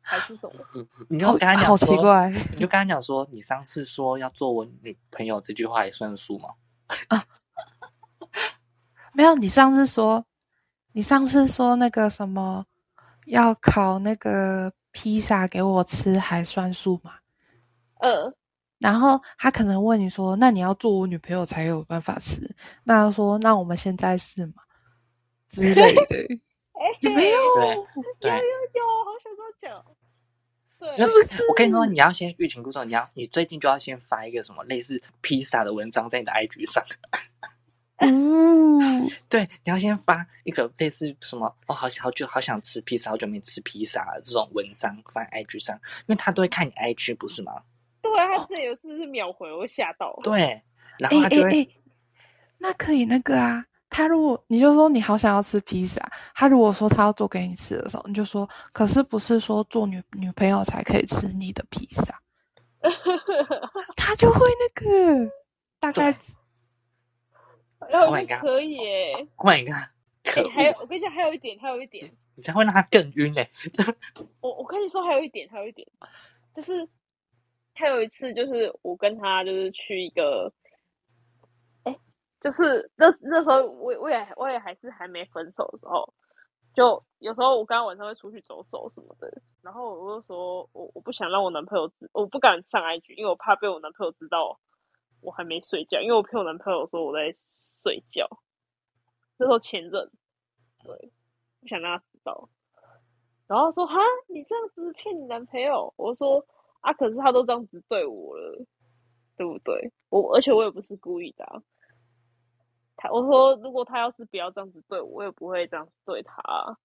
[0.00, 0.86] 还是什么？
[1.10, 6.54] 你就好跟他讲好奇说，怪，你就跟他讲说，你上次说要做我女朋友这句话也算数吗？
[9.14, 9.34] 没有。
[9.36, 10.26] 你上次说，
[10.92, 12.66] 你上次说那个什么
[13.26, 17.14] 要烤那个披萨给我吃，还算数吗？
[18.00, 18.34] 嗯，
[18.78, 24.54] 然后他可能问你说：“那你要做我女朋友才有办法吃？”那他说：“那我们现在是吗？”
[25.48, 26.02] 之类的，
[26.74, 27.38] 哎、有没有？
[28.20, 29.84] 对对，有，好想跟他讲。
[30.78, 31.04] 对，就
[31.48, 36.84] 我跟你说，你要先欲擒故纵，你要你最近就要先发一个什么类似披萨的文章在你的 IG 上。
[37.96, 47.62] 嗯， 对，你要先发一个类似什么哦，好好久好想吃披萨，好久没吃披萨了这种文章放在 IG 上，因为他都会看你 IG 不是吗？
[48.02, 50.18] 对啊，他之前有次是秒回，我吓到。
[50.22, 50.62] 对，
[50.98, 51.68] 然哎后他就会、
[52.58, 53.64] 那可以那个啊。
[53.90, 56.02] 他如果你就说你好想要吃披萨，
[56.34, 62.20] 他如果说他要做给你吃的时候，你就说，可是不是说做女女朋友才可以吃你的披萨，
[63.94, 65.30] 他就会那个
[65.78, 66.18] 大概对
[67.88, 69.14] 然后 Oh 可以耶。
[69.36, 69.90] Oh my god，
[70.24, 70.72] 可哎、还有！
[70.80, 73.50] 我跟你讲，还有一点，还有一点，你才会让他更晕嘞、
[74.40, 75.86] 我我跟你说，还有一点，还有一点，
[76.54, 76.88] 就是
[77.74, 80.52] 还有一次，就是我跟他就是去一个，
[81.84, 81.96] 哎、
[82.40, 86.14] 就是那那时候我我也我也还是还没分手的时候，
[86.74, 89.30] 就有时候我刚刚晚上会出去走走什么的，
[89.62, 94.58] 然后我就说我我不想让我男朋友知，我不敢上 IG，因为我怕被我男朋友知道
[95.24, 98.28] 我还没睡觉，因为我骗我男朋友说我在睡觉，
[99.38, 100.10] 那时候前任，
[100.84, 101.12] 对，
[101.60, 102.48] 不想让他知道。
[103.46, 103.96] 然后说哈，
[104.28, 105.92] 你这样子骗你男朋友？
[105.96, 106.46] 我说
[106.80, 108.64] 啊，可是他都这样子对我了，
[109.36, 109.92] 对不对？
[110.10, 111.62] 我而且我也不是故意的、
[112.96, 116.78] 他我说如果他要是不要这样子对我，我也不会这样子对他。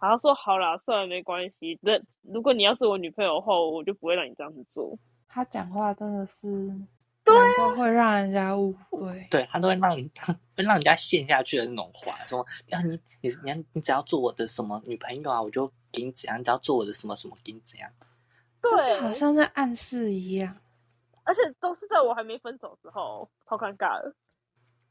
[0.00, 1.78] 然后说好啦，算了，没关系。
[1.80, 4.98] 那如果你要是我女朋友的话，我就不会让你这样子做。
[5.28, 6.46] 他讲话真的是，
[7.26, 9.26] 难怪会让人家误会。
[9.30, 10.10] 对他都会让你
[10.56, 17.90] 会让人家陷下去的那种话，说啊你你你你只要做我的什么女朋友啊，我就给你怎样；你只要做我的什么什么，给你怎样。
[18.60, 20.56] 对好像在暗示一样。
[21.26, 24.14] 而且都是在我还没分手之后，超尴尬的。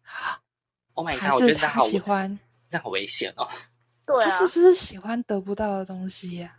[0.96, 1.34] Oh my god！
[1.34, 2.40] 我觉得这样好危，喜欢？
[2.68, 3.48] 这样好危险哦。
[4.06, 6.56] 对啊他是，不是喜欢得不到的东西呀、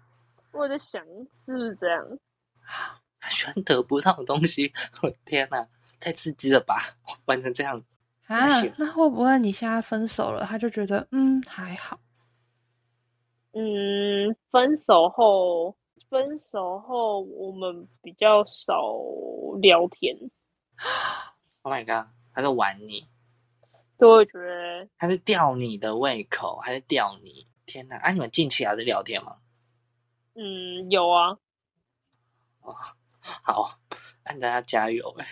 [0.53, 1.05] 我在想
[1.47, 2.19] 是不是这样？
[3.25, 5.67] 他喜欢得不到的东西，我天哪，
[5.99, 6.95] 太刺激了吧！
[7.25, 7.83] 玩成这样，
[8.27, 8.47] 啊？
[8.77, 11.99] 那会不会你现在分手了，他就觉得嗯还好？
[13.53, 15.75] 嗯，分手后，
[16.11, 18.93] 分手后我们比较少
[19.63, 20.15] 聊天
[21.63, 22.11] ，Oh my god！
[22.35, 23.09] 他在玩你，
[23.99, 27.47] 就会觉得他在吊你的胃口，还在吊你。
[27.65, 27.97] 天哪！
[27.97, 29.39] 啊，你们近期还在聊天吗？
[30.35, 31.39] 嗯有啊，
[33.25, 33.81] 好，
[34.25, 35.27] 按大家加油哎！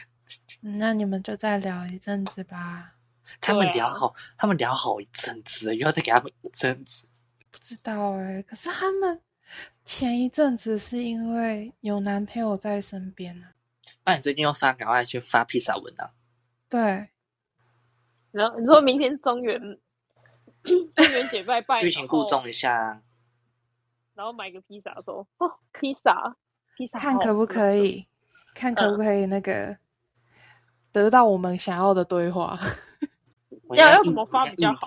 [0.62, 2.94] 嗯那你们就再聊一阵子吧。
[3.40, 7.06] 他们聊好，他们聊好一阵子了，以后再给他们一阵子。
[7.50, 9.20] 不知道哎、可是他们
[9.84, 13.46] 前一阵子是因为有男朋友在身边呢、
[14.04, 16.12] 那你最近又发，赶快去发披萨文啊！
[16.68, 17.10] 对，
[18.30, 19.60] 然后你说明天中原
[20.62, 23.02] 中原节拜拜，欲擒故纵一下啊，
[24.14, 26.36] 然后买个披萨说哦披萨
[26.76, 28.06] 披萨看可不可以？
[28.54, 29.76] 看可不可以那个、
[30.92, 32.60] 得到我们想要的对话。
[33.66, 34.78] 我要要要怎么发比较好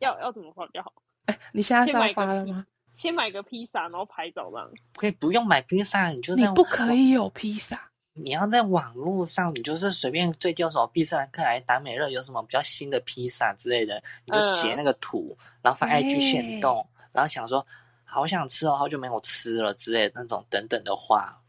[0.00, 0.92] 要要怎么发比较好？
[1.26, 2.66] 哎你现在是要发了吗？
[2.92, 4.68] 先买个披萨，然后拍照这样。
[4.96, 17.64] 可以不用买披萨，你就在你不可以有披萨，你要在网络上，你就是随便最近有什么必胜客来达美乐有什么比较新的披萨之类的，你就截嗯那个图，然后发 IG 限动，然后想说
[18.08, 21.42] 好想吃哦，好久没有吃了之类的那种等等的话，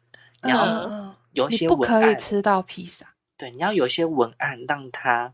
[0.43, 3.13] 你要嗯有一你不可些文案，以吃到披萨。
[3.37, 5.33] 对，你要有一些文案让他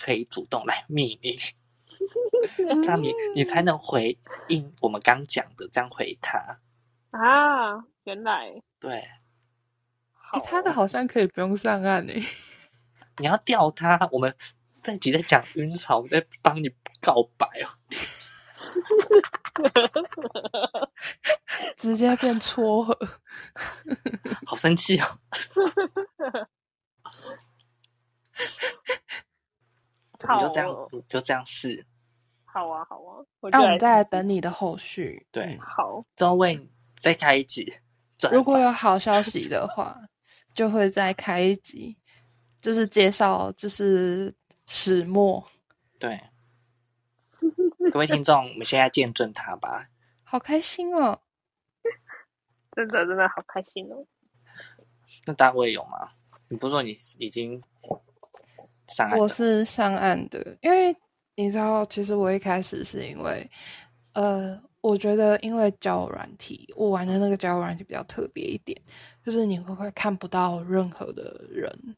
[0.00, 1.36] 可以主动来密你，
[2.56, 4.18] 这样你你才能回
[4.48, 6.58] 应我们刚讲的，这样回他。
[7.10, 9.06] 啊，原来对，
[10.44, 12.24] 他的哦好像可以不用上岸诶、
[13.18, 14.08] 你要钓他。
[14.10, 14.34] 我们
[14.82, 16.70] 这集在讲晕船，我在帮你
[17.02, 17.68] 告白哦。
[21.76, 22.96] 直接变撮合。
[24.46, 25.18] 好生气 哦！
[30.26, 31.84] 好你就这样哦，你就这样试。
[32.44, 35.26] 好啊，好啊，那、就我们再来来等你的后续。
[35.30, 36.68] 对嗯好，之后为你
[37.00, 37.74] 再开一集
[38.30, 39.98] 如果有好消息的话，
[40.54, 41.96] 就会再开一集，
[42.60, 44.32] 就是介绍就是
[44.68, 45.44] 始末。
[45.98, 46.20] 对，
[47.90, 49.88] 各位听众，我们现在见证他吧。
[50.24, 51.18] 好开心哦！
[52.72, 54.06] 真的真的好开心哦。
[55.26, 56.10] 那大卫有吗？
[56.48, 57.62] 你不是说你已经
[58.88, 59.18] 上岸？
[59.18, 60.94] 我是上岸的，因为
[61.34, 63.50] 你知道，其实我一开始是因为，
[64.14, 68.80] 呃，我觉得因为交友软体，我玩的那个交友软体比较特别一点，
[69.24, 71.96] 就是你会不会看不到任何的人，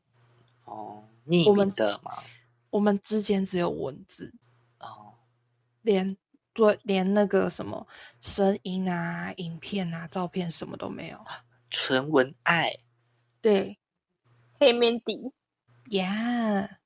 [0.64, 2.12] 哦，匿名的吗。
[2.70, 4.43] 我们之间只有文字，哦，
[5.84, 6.16] 连
[6.52, 7.86] 对连那个什么
[8.20, 11.24] 声音啊、影片啊、照片什么都没有。
[11.70, 12.72] 纯文爱，
[13.40, 13.78] 对
[14.58, 15.32] 黑面底，
[15.90, 16.78] 呀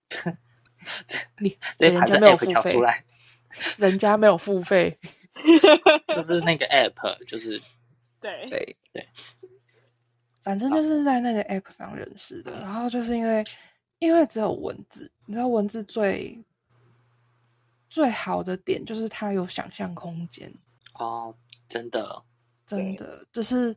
[1.39, 3.05] 你直接把这人家没有 app 付费调出来，
[3.77, 4.99] 人家没有付费，
[6.09, 7.61] 就是那个 app，就是
[8.21, 9.09] 对，对对，
[10.43, 12.53] 反正就是在那个 app 上认识的。
[12.61, 13.45] 然后就是因为
[13.99, 16.43] 因为只有文字，你知道文字最
[17.89, 20.53] 最好的点就是它有想象空间，
[20.95, 21.35] 哦，
[21.69, 22.23] 真的，
[22.67, 23.75] 真的就是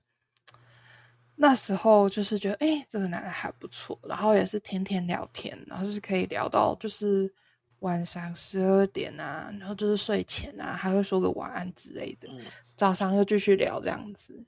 [1.36, 7.34] 那时候就是觉得，哎、这个男的还不错，然后也是天天聊天，然后就是可以聊到就是
[7.80, 12.46] 晚上十二点啊，然后就是睡前啊，还会说个晚安之类的，嗯，
[12.76, 14.44] 早上又继续聊这样子，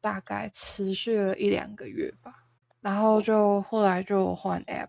[0.00, 2.44] 大概持续了一两个月吧，
[2.80, 4.88] 然后就后来就换 app，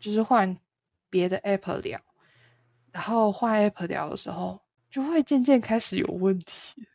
[0.00, 0.58] 就是换
[1.08, 2.00] 别的 app 聊，
[2.92, 6.86] 然后换 app 聊的时候，就会渐渐开始有问题。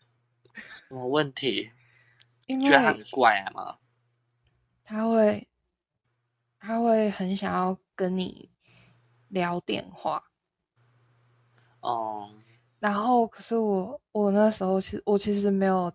[0.53, 1.69] 什么问题？
[2.45, 3.77] 因觉得他为很怪啊吗？
[4.83, 5.47] 他会，
[6.59, 8.49] 他会很想要跟你
[9.27, 10.23] 聊电话，
[11.81, 12.29] 哦，
[12.79, 15.91] 然后可是我我那时候其实我其实没有，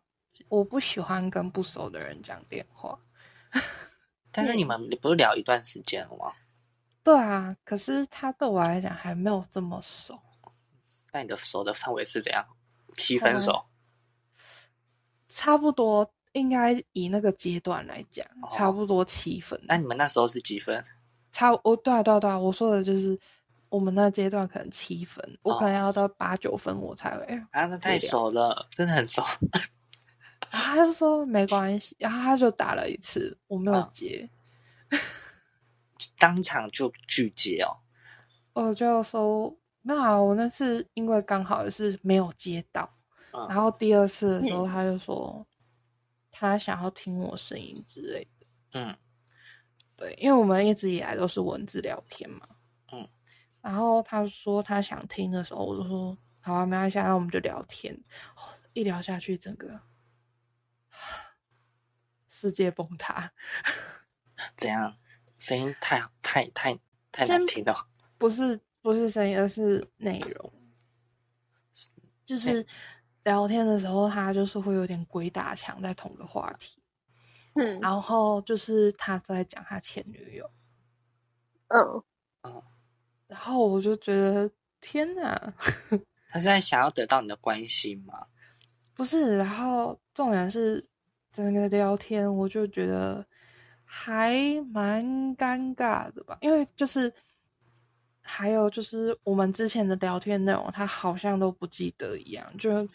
[0.49, 2.99] 我不喜欢跟不熟的人讲电话。
[4.31, 6.33] 但是你们你不是聊一段时间了吗？
[7.05, 10.19] 对啊，可是他对我来讲还没有这么熟。
[11.13, 12.47] 那你的熟的范围是怎样？
[12.93, 13.65] 七分熟？
[15.29, 19.61] 差不多应该以那个阶段来讲，哦差不多七分。
[19.65, 20.83] 那你们那时候是几分？
[21.33, 23.19] 差哦，对啊对啊对啊，我说的就是
[23.69, 27.25] 我们那阶段可能七分，我可能哦要到八九分我才会。
[27.51, 29.23] 啊，那太熟了，真的很熟。
[30.51, 34.29] 然后他就说没关系，然后他就打了一次，我没有嗯接，
[36.19, 37.77] 当场就拒接哦。
[38.53, 42.89] 我就说没有啊，我那次因为刚好也是没有接到，
[43.33, 45.47] 嗯然后第二次的时候嗯他就说
[46.31, 48.47] 他想要听我声音之类的。
[48.73, 48.97] 嗯
[49.97, 52.49] 对，因为我们一直以来都是文字聊天嘛。
[52.93, 53.09] 嗯。
[53.61, 57.95] 然后他说他想听的时候，我就说好啊，没关系啊，那我们就聊天。
[58.37, 58.43] 哦
[58.75, 59.79] 一聊下去，整个
[62.31, 63.31] 世界崩塌。
[64.57, 64.97] 怎样？
[65.43, 66.79] 声音太太太
[67.11, 67.75] 太难听了。
[68.17, 70.53] 不是不是声音，而是内容。
[72.25, 72.65] 就是
[73.25, 76.81] 聊天的时候，他就是会有点鬼打墙在同个话题，
[77.55, 80.49] 嗯然后就是他都在讲他前女友，
[81.67, 82.63] 嗯，
[83.27, 84.49] 然后我就觉得
[84.81, 85.55] 天哪！
[86.31, 88.29] 他是在想要得到你的关心吗？
[88.95, 90.89] 不是，然后重点是
[91.33, 93.27] 整个聊天，我就觉得
[93.95, 94.35] 还
[94.73, 95.05] 蛮
[95.37, 97.13] 尴尬的吧，因为就是
[98.23, 102.89] 还有就是我们之前的聊天内容，他好像都不记得一样，就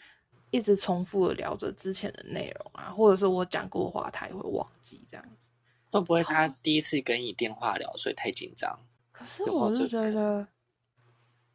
[0.50, 5.48] 一直重复的聊着之前的内容啊，或者是我讲过的话，他也会忘记这样子。
[5.92, 8.76] 会不会他第一次跟你电话聊，所以太紧张？
[9.12, 10.44] 可是我就这觉得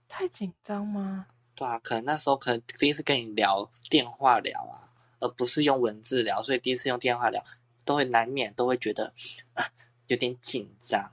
[0.07, 1.27] 太紧张吗？
[1.53, 4.87] 对啊，可能那时候可能第一次跟你聊电话聊啊，
[5.19, 7.43] 而不是用文字聊，所以第一次用电话聊，
[7.85, 9.13] 都会难免都会觉得
[9.53, 9.65] 啊
[10.07, 11.11] 有点紧张，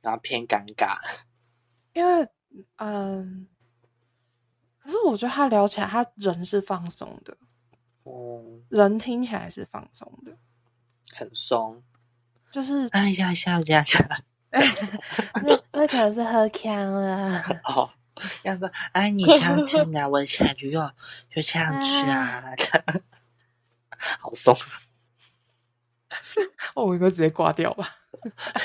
[0.00, 0.96] 然后偏尴尬。
[1.92, 2.28] 因为
[2.76, 3.46] 嗯，
[4.80, 7.36] 可可是我觉得他聊起来，他人是放松的，
[8.04, 10.34] 哦，人听起来是放松的，
[11.14, 11.82] 很松。
[12.50, 17.42] 就是哎呀，下下下，那那可能是喝强了。
[17.64, 17.90] 哦，
[18.42, 20.88] 要说哎，你 想吃啊，我想就要，
[21.30, 22.42] 就这样吃啊，
[24.18, 24.56] 好松，
[26.74, 27.88] 哦， 我应该直接挂掉吧。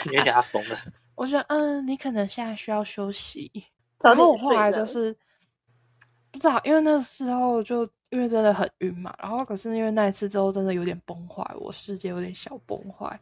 [0.06, 0.78] 你会给他疯了。
[1.16, 3.52] 我觉得，嗯，你可能现在需要休息。
[4.00, 5.16] 然后我后来就是
[6.32, 13.18] 不知道，因为那时候就因为真的很晕嘛，然后可是因为那一次之后真的有点崩坏，我世界有点小崩坏，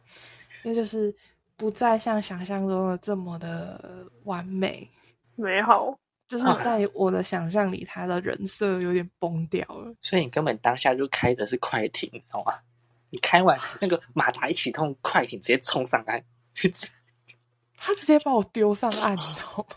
[0.64, 1.14] 因为就是
[1.56, 4.88] 不再像想象中的这么的完美，
[5.36, 5.96] 美好，
[6.28, 9.94] 就是啊在 我的想象里，他的人设有点崩掉了。
[10.00, 12.54] 所以你根本当下就开的是快艇，你知道吗？
[13.12, 16.24] 你开完那个马达一启动，快艇直接冲上岸，
[17.76, 19.76] 他直接把我丢上岸，你知道吗？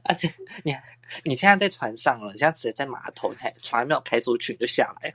[0.04, 0.32] 而且
[0.64, 0.74] 你
[1.22, 5.14] 你现在在船上了，你现在直接在码头，还船还没有开出去你就下来，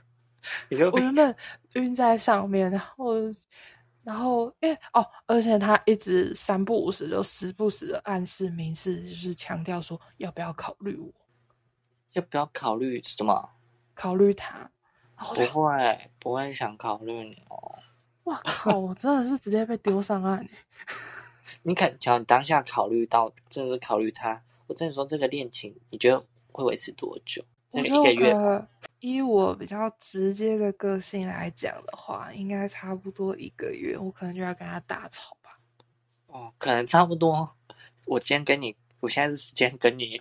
[0.68, 1.34] 你就我原本
[1.72, 3.14] 晕在上面，然后
[4.04, 11.12] 然后因为哦，而且他一直三不五时就时不时的暗示明示，就是强调说要不要考虑我，
[12.12, 13.50] 要不要考虑什么？
[13.94, 14.70] 考虑他。
[15.18, 17.78] 不就会，不会想考虑你哦。
[18.24, 18.76] 哇靠！
[18.78, 20.50] 我真的是直接被丢上岸欸。
[21.62, 27.44] 你肯，只要你当下考虑到，真的是考虑他，我真的说，这个恋情你觉得会维持多久？
[27.72, 28.66] 一个月
[29.00, 35.58] 以我比较直接的个性来讲的话，应该差不多一个月，我可能就要跟他大吵吧。
[36.26, 37.56] 哦，可能差不多。
[38.06, 40.20] 我今天跟你，我现在是时间跟你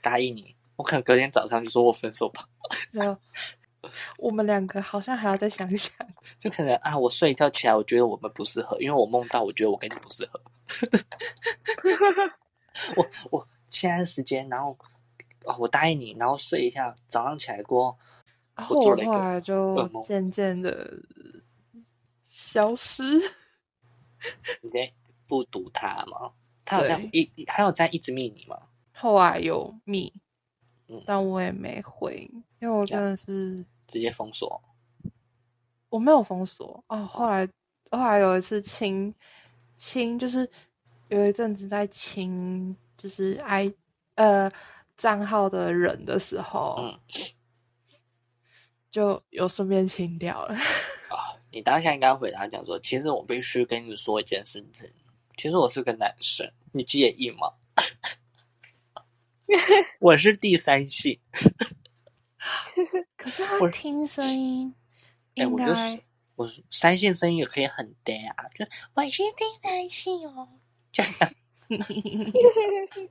[0.00, 2.48] 答应你，我可能隔天早上就说我分手吧，
[2.92, 3.18] 就
[4.18, 5.94] 我们两个好像还要再想想。
[6.38, 10.40] 就可能啊，我睡一觉起来，我觉得我们不适合，因为我梦到我觉得我跟你不适合。
[12.96, 14.76] 我我现在的时间，然后
[15.44, 17.96] 哦，我答应你，然后睡一下，早上起来过
[18.54, 20.92] 后，然后我后来就渐渐的
[22.24, 23.02] 消失。
[24.62, 24.90] 你在
[25.26, 26.32] 不读他吗？
[26.64, 28.58] 他有在一还有在一直密你吗？
[28.92, 30.12] 后来有密
[30.88, 32.30] 嗯，但我也没回，
[32.60, 34.60] 因为我真的是直接封锁。
[35.90, 37.04] 我没有封锁哦。
[37.06, 37.46] 后来
[37.90, 39.14] 后来有一次清
[39.76, 40.48] 清，就是
[41.08, 43.72] 有一阵子在清，就是 i
[44.16, 44.50] 呃
[44.96, 46.98] 账号的人的时候，嗯
[48.90, 50.54] 就有顺便清掉了。
[51.08, 51.16] 啊、
[51.52, 54.90] 你当下应该回答讲说，其实我必须跟你说一件事情，
[55.36, 57.52] 其实我是个男生，你介意吗？
[60.00, 61.18] 我是第三性，
[63.16, 64.74] 可是他我听声音
[65.36, 66.00] 哎、应该、我就是
[66.36, 70.48] 我是三性声音也可以很嗲啊，就我是第三性哦，
[70.92, 71.34] 就这样。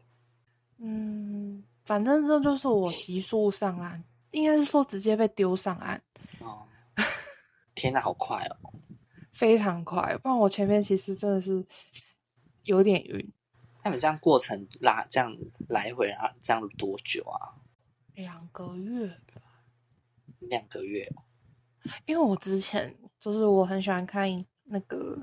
[0.80, 6.02] 嗯，反正这就是我急速上岸，应该是说直接被丢上岸，
[6.40, 6.68] 哦，
[7.74, 8.74] 天哪，好快哦！
[9.34, 10.16] 非常快。
[10.18, 11.66] 不然我前面其实真的是
[12.64, 13.34] 有点晕，
[13.90, 15.36] 那你这样过程拉这样
[15.70, 17.56] 来回啊，这样多久啊？
[18.16, 19.18] 两个月。
[20.40, 21.24] 两个月哦。
[22.06, 25.18] 因为我之前就是我很喜欢看那个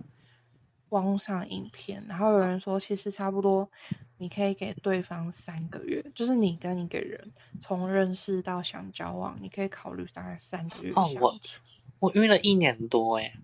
[0.88, 3.70] 网络上影片，然后有人说其实差不多
[4.16, 11.60] 你可以给对方三个月，就是你跟一个人从认识到想交往，你可以考虑大概三个月哦我处。
[12.00, 13.34] 我晕了一年多哎，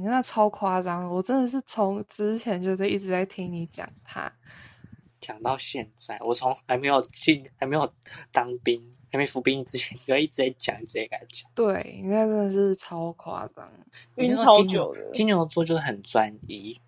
[0.00, 4.32] 你那超夸张，我真的是从之前就是一直在听你讲他，
[5.20, 7.92] 讲到现在，我从还没有进，还没有
[8.32, 8.82] 当兵，
[9.12, 11.50] 还没服兵役之前，就一直在讲，一直在讲。
[11.54, 13.70] 对你那真的是超夸张。
[14.14, 16.80] 晕你知道超金牛久的，金牛座就是很专一，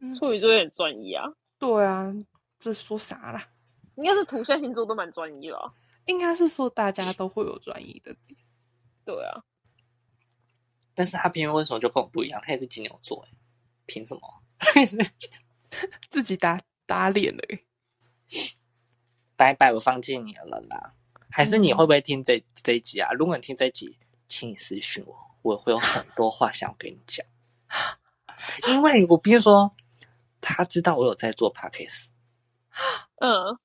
[0.00, 2.14] 嗯，处女座也很专一啊，对啊，
[2.58, 3.48] 这说啥啦？
[3.96, 5.72] 应该是土象星座都蛮专一了啊。
[6.04, 8.38] 应该是说大家都会有专一的点。
[9.06, 9.42] 对啊，
[11.00, 12.38] 但是他偏偏为什么就跟我不一样？
[12.44, 13.32] 他也是金牛座，哎，
[13.86, 14.42] 凭什么？
[16.10, 17.64] 自己打打脸了欸。
[19.34, 20.92] 拜拜，我放弃你了啦。
[21.30, 23.10] 还是你会不会听这这一集啊？
[23.12, 23.98] 如果你听这一集，
[24.28, 27.24] 请你私讯我，我会有很多话想跟你讲。
[28.68, 29.74] 因为我比如说，
[30.42, 32.08] 他知道我有在做 podcast，
[33.22, 33.58] 嗯，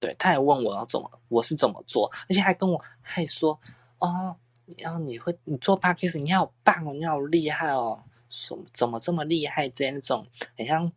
[0.00, 3.60] 对，他还问我要怎么，我是怎么做，而且还跟我还说，
[4.00, 4.36] 哦，
[4.78, 9.68] 然后你会你做 podcast，你好棒哦，你好厉害哦，什么怎么这么厉害？
[9.68, 10.90] 这样那种很像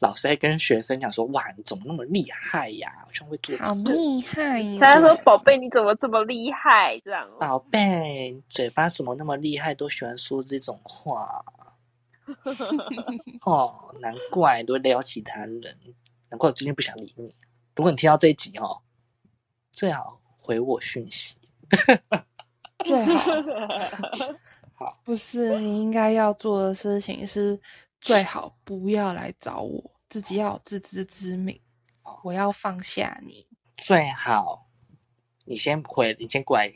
[0.00, 2.92] 老师在跟学生讲说，哇，你怎么那么厉害呀？
[3.04, 4.78] 好像会做好这个厉害呀！
[4.80, 11.44] 他说：“宝贝，你怎么这么厉害？”这样哦，宝贝，嘴巴怎么那么厉害，都喜欢说这种话。
[13.44, 15.62] 哦，难怪都会撩其他人，
[16.30, 17.34] 难怪我最近不想理你。
[17.76, 18.80] 如果你听到这一集哦，
[19.72, 21.36] 最好回我讯息。
[22.84, 23.30] 最好
[24.74, 27.60] 好，不是你应该要做的事情是
[28.00, 31.58] 最好不要来找我，自己要有自知之明
[32.02, 32.18] 哦。
[32.24, 34.66] 我要放下你，最好
[35.44, 36.72] 你先回，你先过来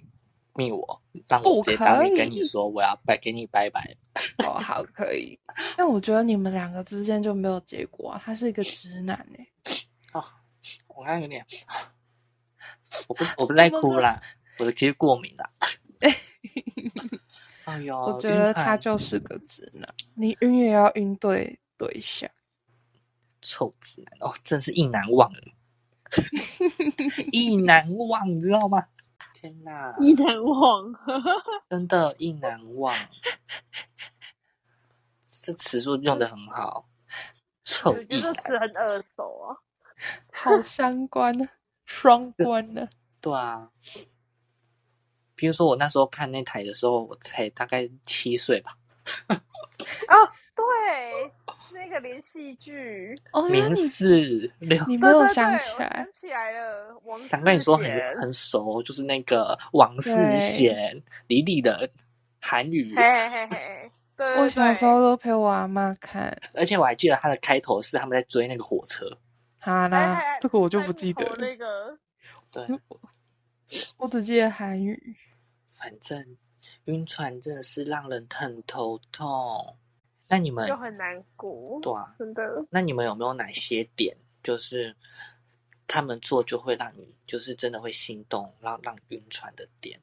[0.55, 3.97] 密我，让我直接当面跟你说，我要拜给你拜拜。
[4.47, 5.39] 哦，好，可以。
[5.77, 9.47] 但我觉得你们两个之间就没有结果啊，他是一个直男哎、
[10.13, 10.23] 哦，
[10.87, 11.45] 我刚刚有点，
[13.09, 14.23] 我不我不在哭啦，
[14.59, 15.51] 我的其实过敏啦。
[17.65, 22.31] 哎呦，我觉得他就是个直男，你晕也要晕对对象。
[23.43, 25.41] 臭直男哦，真是意难忘了，
[27.33, 28.87] 意难忘，你知道吗？
[29.35, 30.95] 天哪，意难忘。
[31.69, 32.95] 真的意难忘，
[35.27, 36.89] 这词数用的很好，
[37.65, 39.57] 臭我觉意难，得词很耳熟啊。
[40.33, 41.49] 好相关呢，
[41.85, 42.89] 双 关呢。
[43.21, 43.71] 对啊。
[45.37, 48.77] 比如说我那时候看那台的时候，我才大概七岁吧，
[49.29, 50.17] 啊，
[50.57, 51.31] 对，
[51.73, 53.15] 那个连续剧。
[53.33, 54.83] 哦，原来明你四六。
[54.89, 57.85] 你没有想起来想，起来了，王想跟你说很
[58.19, 61.89] 很熟，就是那个王世对贤、李李的
[62.41, 66.35] 韩语，嘿嘿嘿，对对我小时候都陪我阿妈看。
[66.55, 69.07] 而且我还记得他的开头是他们在追那个火车。
[69.59, 71.99] 好哎啦哎，这个我就不泰记得那个，
[72.51, 72.67] 对，
[73.99, 75.15] 我只记得韩语。
[75.77, 76.37] 反正
[76.85, 79.77] 晕船真的是让人很头痛。
[80.29, 82.67] 那你们就很难过，对啊，真的。
[82.71, 84.97] 那你们有没有哪些点，就是
[85.87, 90.01] 他们做就会让你就是真的会心动，让让晕船的点？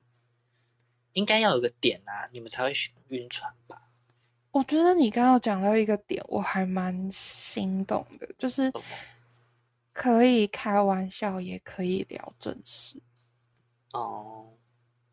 [1.12, 2.72] 应该要有个点啊，你们才会
[3.10, 3.90] 晕船吧？
[4.52, 8.72] 我觉得你刚刚有讲到一个点，我还蛮心动的，就是
[9.92, 13.02] 可以开玩笑，也可以聊正事，
[13.92, 14.54] 哦，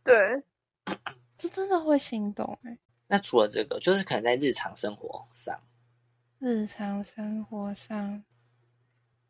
[0.02, 0.42] 对，
[1.38, 2.78] 这真的会心动哎、
[3.08, 5.60] 那除了这个，就是可能在日常生活上，
[6.38, 8.22] 日常生活上，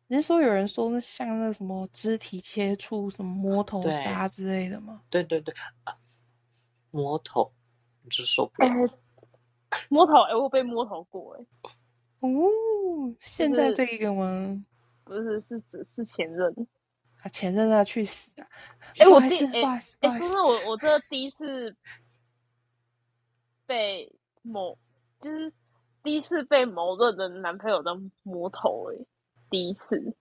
[0.07, 5.01] 你是说有人说那像那什么肢体接触、什么摸头对杀之类的吗？
[5.09, 5.53] 对对对，
[5.83, 5.97] 啊、
[6.91, 7.51] 摸头
[8.03, 8.69] 你就受不了。
[9.89, 11.45] 摸头，哎、我被摸头过、哎，
[12.19, 14.63] 哦，现在这一个吗？
[15.03, 16.67] 不是，是指是前任。
[17.21, 18.47] 啊，前任啊，去死啊！
[18.99, 21.75] 哎、我第哎不好意思，哎，不好意思说真的，我我这第一次
[23.65, 24.11] 被
[24.41, 24.77] 某
[25.19, 25.53] 就是
[26.03, 29.05] 第一次被某个的男朋友当摸头、哎，
[29.49, 30.15] 第一次。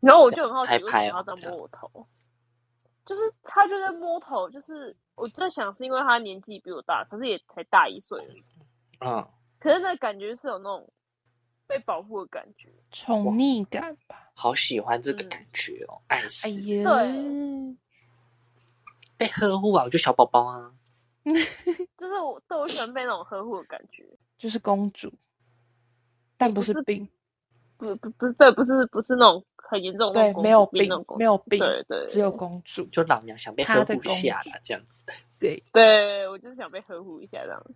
[0.00, 2.08] 然后我就很好奇，为什么拍拍哦他这样摸我头？
[3.04, 8.44] 就是他就在摸头，就是我在想是因为他年纪比我大，可是也才大一岁而已，
[9.00, 10.92] 嗯，可是那感觉是有那种
[11.66, 12.68] 被保护的感觉。
[12.92, 14.07] 宠溺感吧。
[14.40, 16.50] 好喜欢这个嗯感觉哦，爱死哎！
[16.50, 17.76] 呀，对
[19.16, 20.72] 被呵护啊，我就小宝宝啊。
[21.26, 24.04] 就是我对我喜欢被那种呵护的感觉，
[24.38, 25.12] 就是公主，
[26.36, 27.08] 但不是病，
[27.76, 32.86] 不不不是对，不是不是那种很严重对，没有病没有病，对对，只有公主。
[32.92, 35.02] 就老娘想被呵护一下啦，这样子。
[35.40, 37.66] 对，对我就是想被呵护一下这样。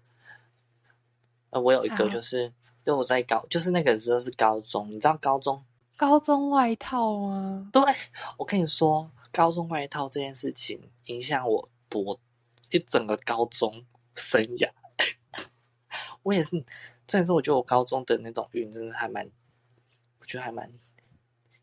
[1.50, 2.52] 呃，我有一个就是，
[2.84, 5.60] 就我在高，就是那个时候是高中，你知道高中？
[5.96, 7.68] 高中外套吗？
[7.72, 7.82] 对，
[8.38, 12.18] 我跟你说，高中外套这件事情影响我多
[12.70, 13.84] 一整个高中
[14.14, 14.70] 生涯。
[16.22, 16.50] 我也是，
[17.06, 19.30] 真的是，我觉得我高中的那种运真的还蛮，
[20.20, 20.72] 我觉得还蛮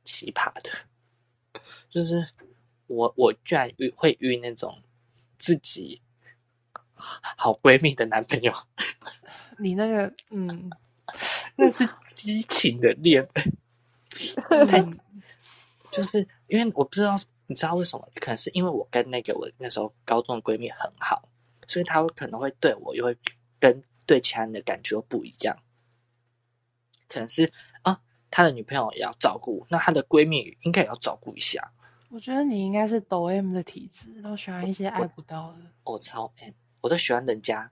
[0.04, 0.72] 奇葩的。
[1.90, 2.30] 就是
[2.88, 4.82] 我我居然遇会遇那种
[5.38, 6.02] 自己
[6.94, 8.54] 好闺蜜的男朋友，
[9.58, 10.70] 你那个，嗯，
[11.58, 13.44] 那是激情的恋爱。
[14.68, 14.82] 太
[15.92, 18.08] 就是因为我不知道，你知道为什么？
[18.16, 21.28] 可能是因为我跟那个我那时候高中的闺蜜很好，
[21.68, 23.18] 所以她可能会对我又会
[23.60, 25.58] 跟对其他人的感觉不一样。
[27.08, 27.52] 可能是
[27.82, 31.72] 啊，他的女朋友也要照顾，那她的闺蜜应该也要照顾一下。
[32.10, 35.60] 我觉得你应该是抖 M 的体质，都喜欢一些爱不到的。
[35.84, 37.72] 我超 M，我都喜欢人家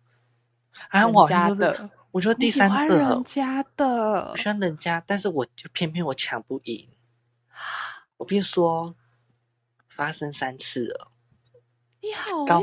[0.89, 3.85] 啊，人我好像就是家的我觉得第三次了人家的
[4.31, 6.89] 我，喜欢人家，但是我就偏偏我抢不赢。
[8.17, 8.95] 我必须说，
[9.89, 11.11] 发生三次了。
[12.01, 12.61] 你好高。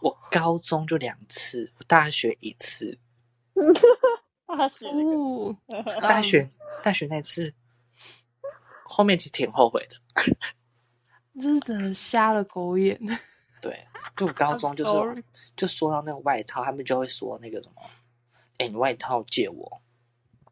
[0.00, 2.98] 我高中就两次，我大学一次。
[4.46, 5.56] 大学那个哦，
[6.00, 6.50] 大学
[6.82, 7.52] 大学那次，
[8.84, 9.96] 后面其实挺后悔的。
[11.40, 12.98] 就是真的瞎了狗眼。
[13.60, 13.86] 对，
[14.16, 15.24] 就我高中就是
[15.56, 17.82] 就说到那个外套，他们就会说那个什么，
[18.58, 19.80] 哎、你外套借我。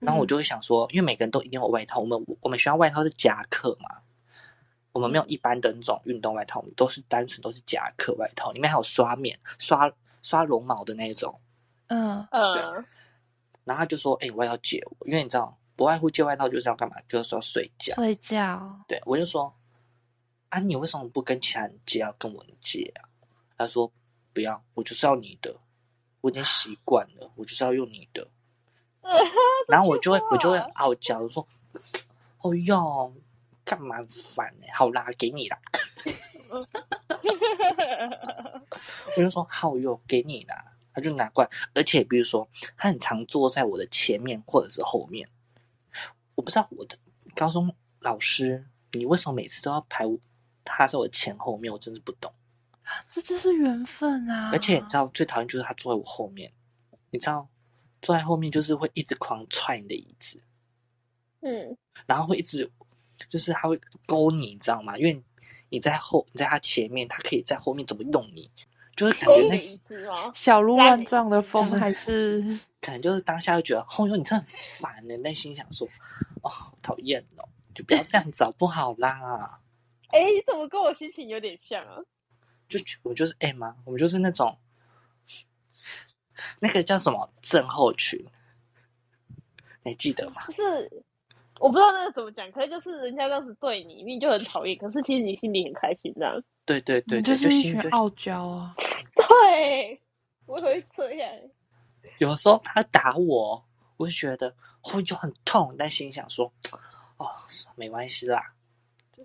[0.01, 4.03] 然后我嗯就会想说，因为每个人都一定有外套，我们我们学校外套是夹克嘛，
[4.93, 9.91] 我们没有一般的那种运动外套，我们都是单纯都是夹克外套，里面还有刷面、刷
[10.23, 11.41] 刷绒毛的那种。
[11.87, 12.63] 嗯，嗯，对
[13.65, 16.97] 然后他就说：“哎、我也要借我，因为你知道，不外乎借外套就是要干嘛？
[17.09, 17.95] 就是要睡觉。
[17.95, 18.79] 睡觉。
[18.87, 19.51] 对我就说
[20.51, 23.09] ：“啊，你为什么不跟其他人借，要跟我借啊？”
[23.57, 23.91] 他说
[24.35, 25.57] ：“不要，我就是要你的，
[26.25, 28.27] 我已经习惯了，我就是要用你的。
[29.69, 31.47] ”然后我就会我就会傲娇，我说
[32.41, 33.13] ：“哦哟，
[33.63, 35.59] 干嘛烦呢、好啦，给你啦。
[39.19, 42.49] ”我就说：“好哟，给你啦。”他就拿过来，而且比如说，
[42.79, 45.29] 他很常坐在我的前面或者是后面。
[46.37, 46.97] 我不知道我的
[47.35, 50.19] 高中老师，你为什么每次都要排我
[50.65, 51.71] 他在我前后面？
[51.71, 52.33] 我真的不懂。
[53.11, 54.51] 这就是缘分啊！
[54.53, 56.53] 而且你知道最讨厌就是他坐在我后面，
[57.11, 57.49] 你知道
[58.03, 60.41] 坐在后面就是会一直狂踹你的椅子，
[61.41, 61.77] 嗯，
[62.07, 62.71] 然后会一直
[63.29, 64.97] 就是他会勾你，你知道吗？
[64.99, 65.23] 因为
[65.71, 68.51] 你在后你在他前面，他可以在后面怎么弄你，
[68.95, 70.33] 就是感觉那？
[70.35, 72.43] 小鹿乱撞的风就是还是
[72.81, 75.17] 可能就是当下就觉得，哦哟，你真的很烦呢。
[75.19, 75.89] 内心想说，
[76.43, 79.61] 哦，好讨厌哦，就不要这样子好不好啦？
[80.13, 81.97] 哎，你怎么跟我心情有点像啊？
[82.69, 84.57] 就我就是 M 啊，我们就是那种
[86.61, 88.25] 那个叫什么症候群，
[89.83, 90.47] 你还记得吗？
[90.47, 91.03] 就是
[91.61, 96.43] 我不知道那个怎么讲，可是就是人家当时对你，明明就很讨厌，可是其实你心里很开心这样。
[96.65, 98.75] 对对对对，就是一心就群傲娇啊！
[99.15, 100.01] 对，
[100.47, 101.31] 我也会这样。
[102.19, 103.63] 有时候他打我，
[103.97, 106.53] 我就觉得会就很痛，但心想说，
[107.19, 107.31] 哦
[107.77, 108.55] 没关系啦。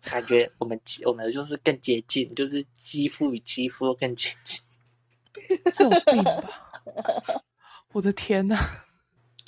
[0.02, 4.62] 感觉我们我们就是更接近，就是肌肤与肌肤都更接近，
[5.74, 6.74] 这有病吧？
[7.92, 8.56] 我的天呐！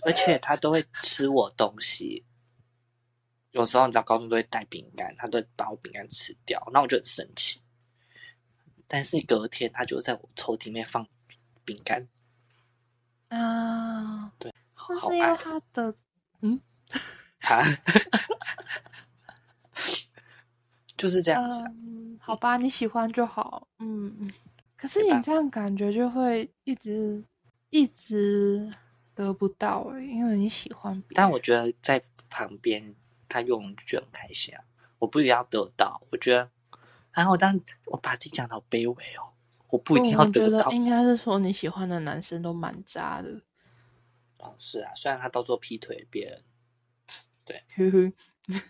[0.03, 2.25] 而且他都会吃我东西。
[3.51, 7.61] 有时候你知道高中都会带饼干，他都会把我饼干吃掉，那我就很生气。
[8.87, 11.07] 但是隔天他就在我抽屉里面放
[11.63, 12.07] 饼干，
[13.29, 14.53] 啊，对，
[14.89, 15.95] 那是因为他的
[16.41, 16.59] 嗯
[17.39, 17.61] 他
[21.01, 23.67] 就是这样子啊、嗯，好吧，你喜欢就好。
[23.79, 24.31] 嗯，嗯
[24.77, 27.23] 可是你这样感觉就会一直
[27.71, 28.71] 一直
[29.15, 31.13] 得不到哎、因为你喜欢别人。
[31.15, 32.93] 但我觉得在旁边
[33.27, 34.63] 他用就很开心啊。
[34.99, 36.49] 我不一定要得到，我觉得，
[37.11, 39.33] 然后但我把自己讲的好卑微哦，
[39.69, 40.69] 我不一定要我觉得到。
[40.69, 43.41] 得应该是说你喜欢的男生都蛮渣的。
[44.37, 46.43] 哦，是啊，虽然他到做劈腿别人，
[47.75, 48.13] 呵呵，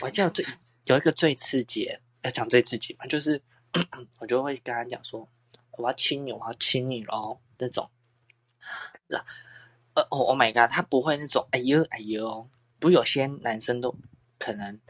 [0.00, 0.46] 我还记得最
[0.86, 1.88] 有一个最刺激，
[2.22, 3.40] 要讲最刺激嘛，就是
[4.18, 5.28] 我就会跟他讲说，
[5.72, 7.88] 我要亲你，我要亲你咯，那种。
[9.06, 9.18] 那
[9.94, 13.94] 呃哦，Oh my god，他不会那种哎呦哎呦哦，不是有些男生都
[14.38, 14.80] 可能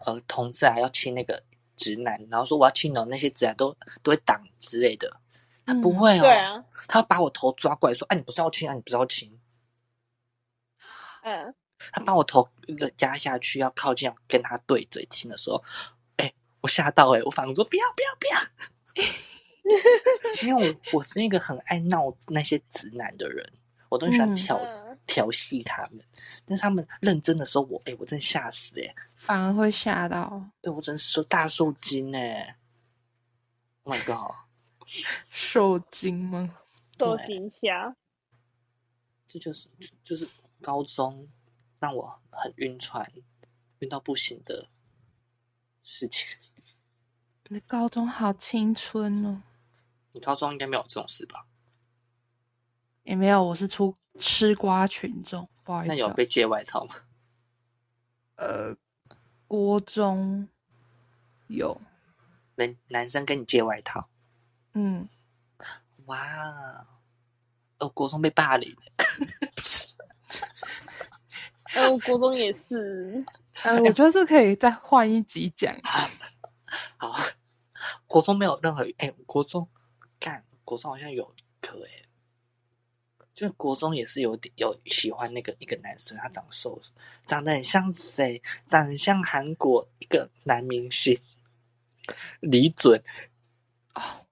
[0.00, 1.42] 呃同志啊要亲那个
[1.76, 5.20] 直男，然后说我要亲你哦，那些直男都都会挡之类的，
[5.64, 9.38] 他不嗯会啊，他要把我头抓过来说，哎、你不是要亲啊，你不是要亲，
[11.22, 11.54] 嗯，
[11.90, 12.46] 他把我头
[12.98, 15.62] 压下去，要靠近要跟他对嘴亲的时候，
[16.16, 18.26] 哎、我吓到哎、我反而说不要不要不
[19.02, 23.52] 要， 因为我我是那个很爱闹那些直男的人，
[23.88, 26.00] 我都喜欢嗯调、嗯调戏他们，
[26.46, 32.56] 但是他们认真的时候，我哎、我真的吓死哎、反而会吓到对我真是受大受惊哎、
[33.82, 34.32] Oh my god！
[35.28, 36.56] 受惊吗？
[36.96, 37.96] 受对惊吓。
[39.26, 39.66] 这就是
[40.04, 40.28] 就是
[40.60, 41.26] 高中
[41.82, 43.10] 让我很晕船，
[43.80, 44.68] 晕到不行的
[45.82, 46.38] 事情。
[47.50, 49.42] 你的高中好青春哦。
[50.12, 51.44] 你高中应该没有这种事吧？
[53.02, 56.06] 也没有，我是出吃瓜群众，不好意思、那哦。
[56.06, 56.94] 有被借外套吗？
[58.38, 58.76] 呃，
[59.48, 60.48] 国中
[61.48, 61.80] 有，
[62.54, 64.08] 男男生跟你借外套？
[64.74, 65.08] 嗯，
[66.06, 66.86] 哇！
[67.80, 68.72] 哦，国中被霸凌，
[71.74, 73.24] 嗯，我国中也是，
[73.62, 75.74] 呃，我觉得这可以再换一集讲。
[76.96, 77.18] 好，
[78.06, 79.66] 国中没有任何哎、国中
[80.18, 81.90] 干国中好像有可哎、
[83.34, 86.80] 就国中也是有点有喜欢那个一个男生，他长瘦，
[87.26, 88.40] 长得很像谁？
[88.66, 91.18] 长得很像韩国一个男明星
[92.40, 93.02] 李准
[93.92, 94.22] 啊，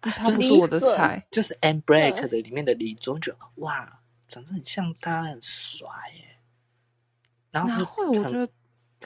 [0.00, 6.33] 他不是我的就是菜，就是《M Break》嗯的里面的李准，我觉得哇，长得很像他，很帅耶。
[7.54, 8.50] 然后很觉得嗯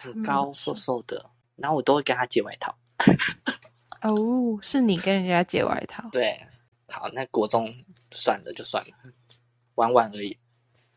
[0.00, 2.74] 很高瘦瘦的，然后我都会跟他借外套。
[4.00, 6.40] 哦，是你跟人家借外套，对，
[6.88, 7.72] 好，那国中
[8.10, 8.90] 算了就算了，
[9.74, 10.38] 玩玩而已。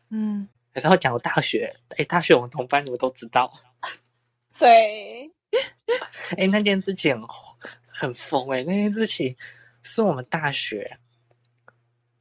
[0.08, 3.52] 嗯，然后讲到大学，哎，大学我们同班，你们都知道，
[4.58, 5.30] 对，
[6.38, 7.28] 哎、那件事情很
[7.86, 9.36] 很疯哎、那件事情
[9.82, 10.98] 是我们大学，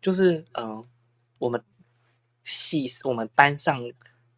[0.02, 0.88] 就是嗯、呃
[1.40, 1.64] 我们
[2.44, 3.82] 系我们班上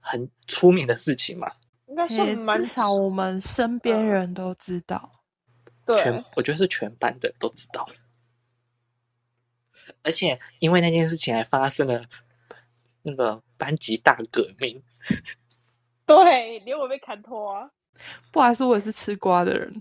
[0.04, 1.50] 很出名的事情嘛。
[1.88, 5.10] 应该诶算蛮至少我们身边嗯人都知道。
[5.86, 7.88] 全对，我觉得是全班的都知道，
[10.04, 12.06] 而且因为那件事情还发生了
[13.02, 14.82] 那个班级大革命。
[16.06, 17.70] 对，连我被砍头啊！
[18.32, 19.72] 不好意思，我也是吃瓜的人。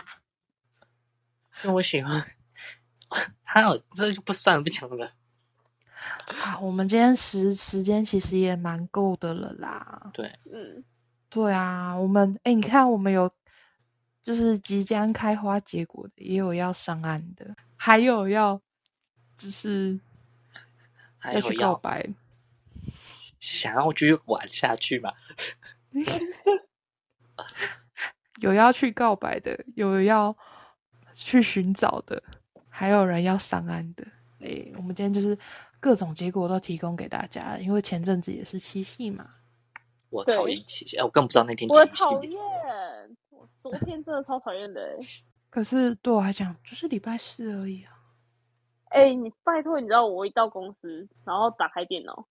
[1.62, 2.24] 就我喜欢，
[3.42, 5.10] 还有这就不算了，不讲了。
[6.42, 10.10] 啊，我们今天时时间其实也蛮够的了啦。
[10.12, 10.82] 对，嗯，
[11.28, 13.30] 对啊，我们哎，你看我们有
[14.22, 18.60] 就是即将开花结果的，也有要上岸的，还有要
[19.36, 19.98] 就是
[21.24, 22.08] 要去告白。
[23.38, 25.12] 想要继续玩下去嘛？
[28.40, 30.36] 有要去告白的，有要
[31.14, 32.22] 去寻找的，
[32.68, 34.06] 还有人要上岸的。
[34.40, 35.36] 诶，我们今天就是
[35.80, 39.28] 各种结果都提供给大家，因为前阵子也是七夕嘛。
[40.10, 42.04] 我讨厌七夕，哎，我更不知道那天我七夕。
[42.04, 42.38] 讨厌，
[43.30, 44.98] 我昨天真的超讨厌的欸。
[45.50, 47.92] 可是对我来讲，就是礼拜四而已啊。
[48.90, 52.26] 哎、你拜托，你知道我一到公司，然后打开电脑，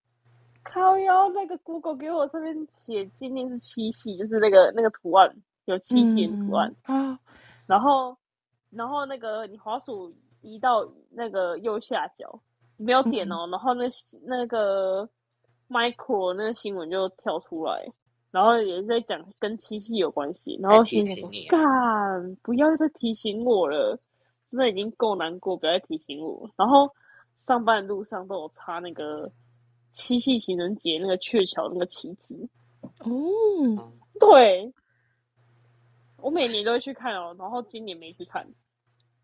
[0.62, 5.34] 靠腰那个 Google 给我上面写今天是七夕，就是那个那个图案
[5.66, 7.20] 有七夕的图案，嗯啊，
[7.66, 8.18] 然后
[8.72, 12.42] 然后那个你滑鼠移到那个右下角，
[12.80, 13.86] 没有点哦，然后那
[14.24, 15.08] 那个
[15.68, 17.86] Michael 那个新闻就跳出来，
[18.32, 21.60] 然后也是在讲跟七夕有关系，然后还提醒你干
[22.42, 24.00] 不要再提醒我了，
[24.50, 26.50] 真的已经够难过，不要再提醒我。
[26.56, 26.90] 然后
[27.38, 29.30] 上班路上都有插那个
[29.92, 32.36] 七夕情人节那个鹊桥那个旗子，
[33.00, 33.12] 哦，
[33.62, 33.78] 嗯，
[34.20, 34.74] 对。
[36.22, 38.46] 我每年都会去看哦，然后今年没去看。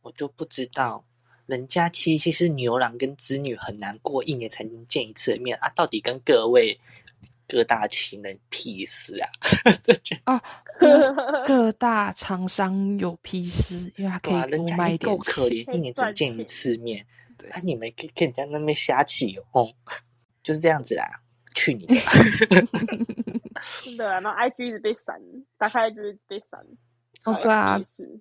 [0.02, 1.04] 我就不知道，
[1.48, 6.80] 人家七夕是牛郎跟织女很难过，一年才能见一次面啊，到底跟各位
[7.48, 9.30] 各大情人屁事啊？
[9.84, 10.42] 这就哦，
[10.80, 11.14] 各
[11.46, 17.06] 各大厂商有屁事，因为他可对啊，以人家多卖点可怜，一年只见一次面，
[17.52, 19.74] 啊，你们跟跟人家那边瞎起哄，
[20.44, 21.22] 就是这样子啦。
[21.58, 21.96] 去你的！
[23.82, 25.16] 真的啊，然后 IG 一直被删，
[25.58, 26.60] 打开 IG 一直被删。
[27.24, 28.20] 哦，对啊，是。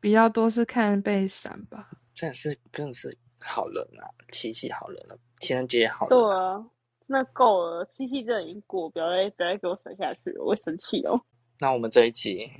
[0.00, 1.90] 比较多是看被删吧。
[2.14, 6.52] 真的是真的是好人啊，七夕好人了，情人节好人对啊。
[6.52, 6.66] 啊，
[7.06, 11.20] 真的够了，七夕真的已经过，不要再不要再给我省下去了，我会生气哦。
[11.60, 12.50] 那我们这一集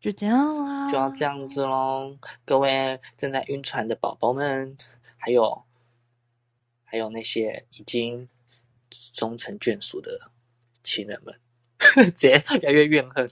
[0.00, 4.76] 就这样啦，就要这样子喽，各位正在晕船的宝宝们，
[5.16, 5.62] 还有
[6.84, 8.28] 还有那些已经
[9.12, 10.30] 终成眷属的
[10.82, 11.38] 情人们，
[12.06, 13.28] 直接越来越怨恨，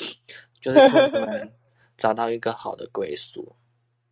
[0.60, 1.52] 就是祝你们
[1.96, 3.56] 找到一个好的归宿，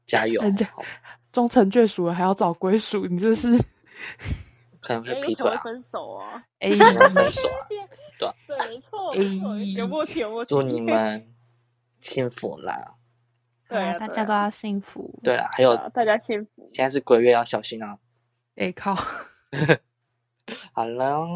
[0.09, 0.43] 加油！
[0.43, 0.83] 人家好
[1.31, 3.57] 终成眷属了，还要找归属，你这是
[4.81, 6.43] 可能会哎，劈腿啊，分手啊。
[6.61, 6.81] 哎，分
[7.33, 7.69] 手啊。
[8.19, 9.19] 对啊对，没错，哎
[9.77, 10.49] 有默契，有默契。
[10.49, 11.33] 祝你们
[12.01, 12.95] 幸福啦！
[13.69, 15.21] 对啊，大家都要幸福。
[15.23, 16.69] 对了，还有啊大家幸福。
[16.73, 17.99] 现在是鬼月，要小心啊。
[18.57, 18.95] 哎靠，
[20.73, 21.27] 好了，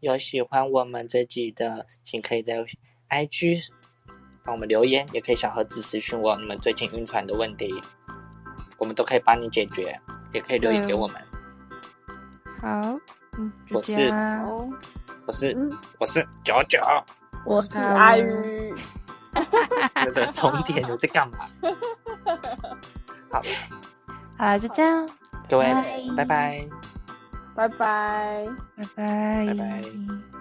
[0.00, 2.64] 有喜欢我们这集的，请可以在
[3.10, 3.68] IG
[4.44, 7.74] 帮我们留言，也可以小盒子私讯我你们最近晕船的问题，
[8.78, 9.98] 我们都可以帮你解决，
[10.32, 11.16] 也可以留言给我们。
[12.60, 12.98] 好，
[13.38, 14.10] 嗯，我是
[15.26, 16.78] 我是嗯，我是九九，
[17.46, 18.74] 我是好阿鱼。
[20.04, 21.38] 有在重点，你在干嘛？
[23.30, 23.48] 好了，
[24.36, 25.08] 好了，就这样，
[25.48, 25.64] 各位，
[26.16, 26.68] 拜拜拜。
[27.54, 28.46] 拜拜。
[28.76, 30.33] 拜拜，拜拜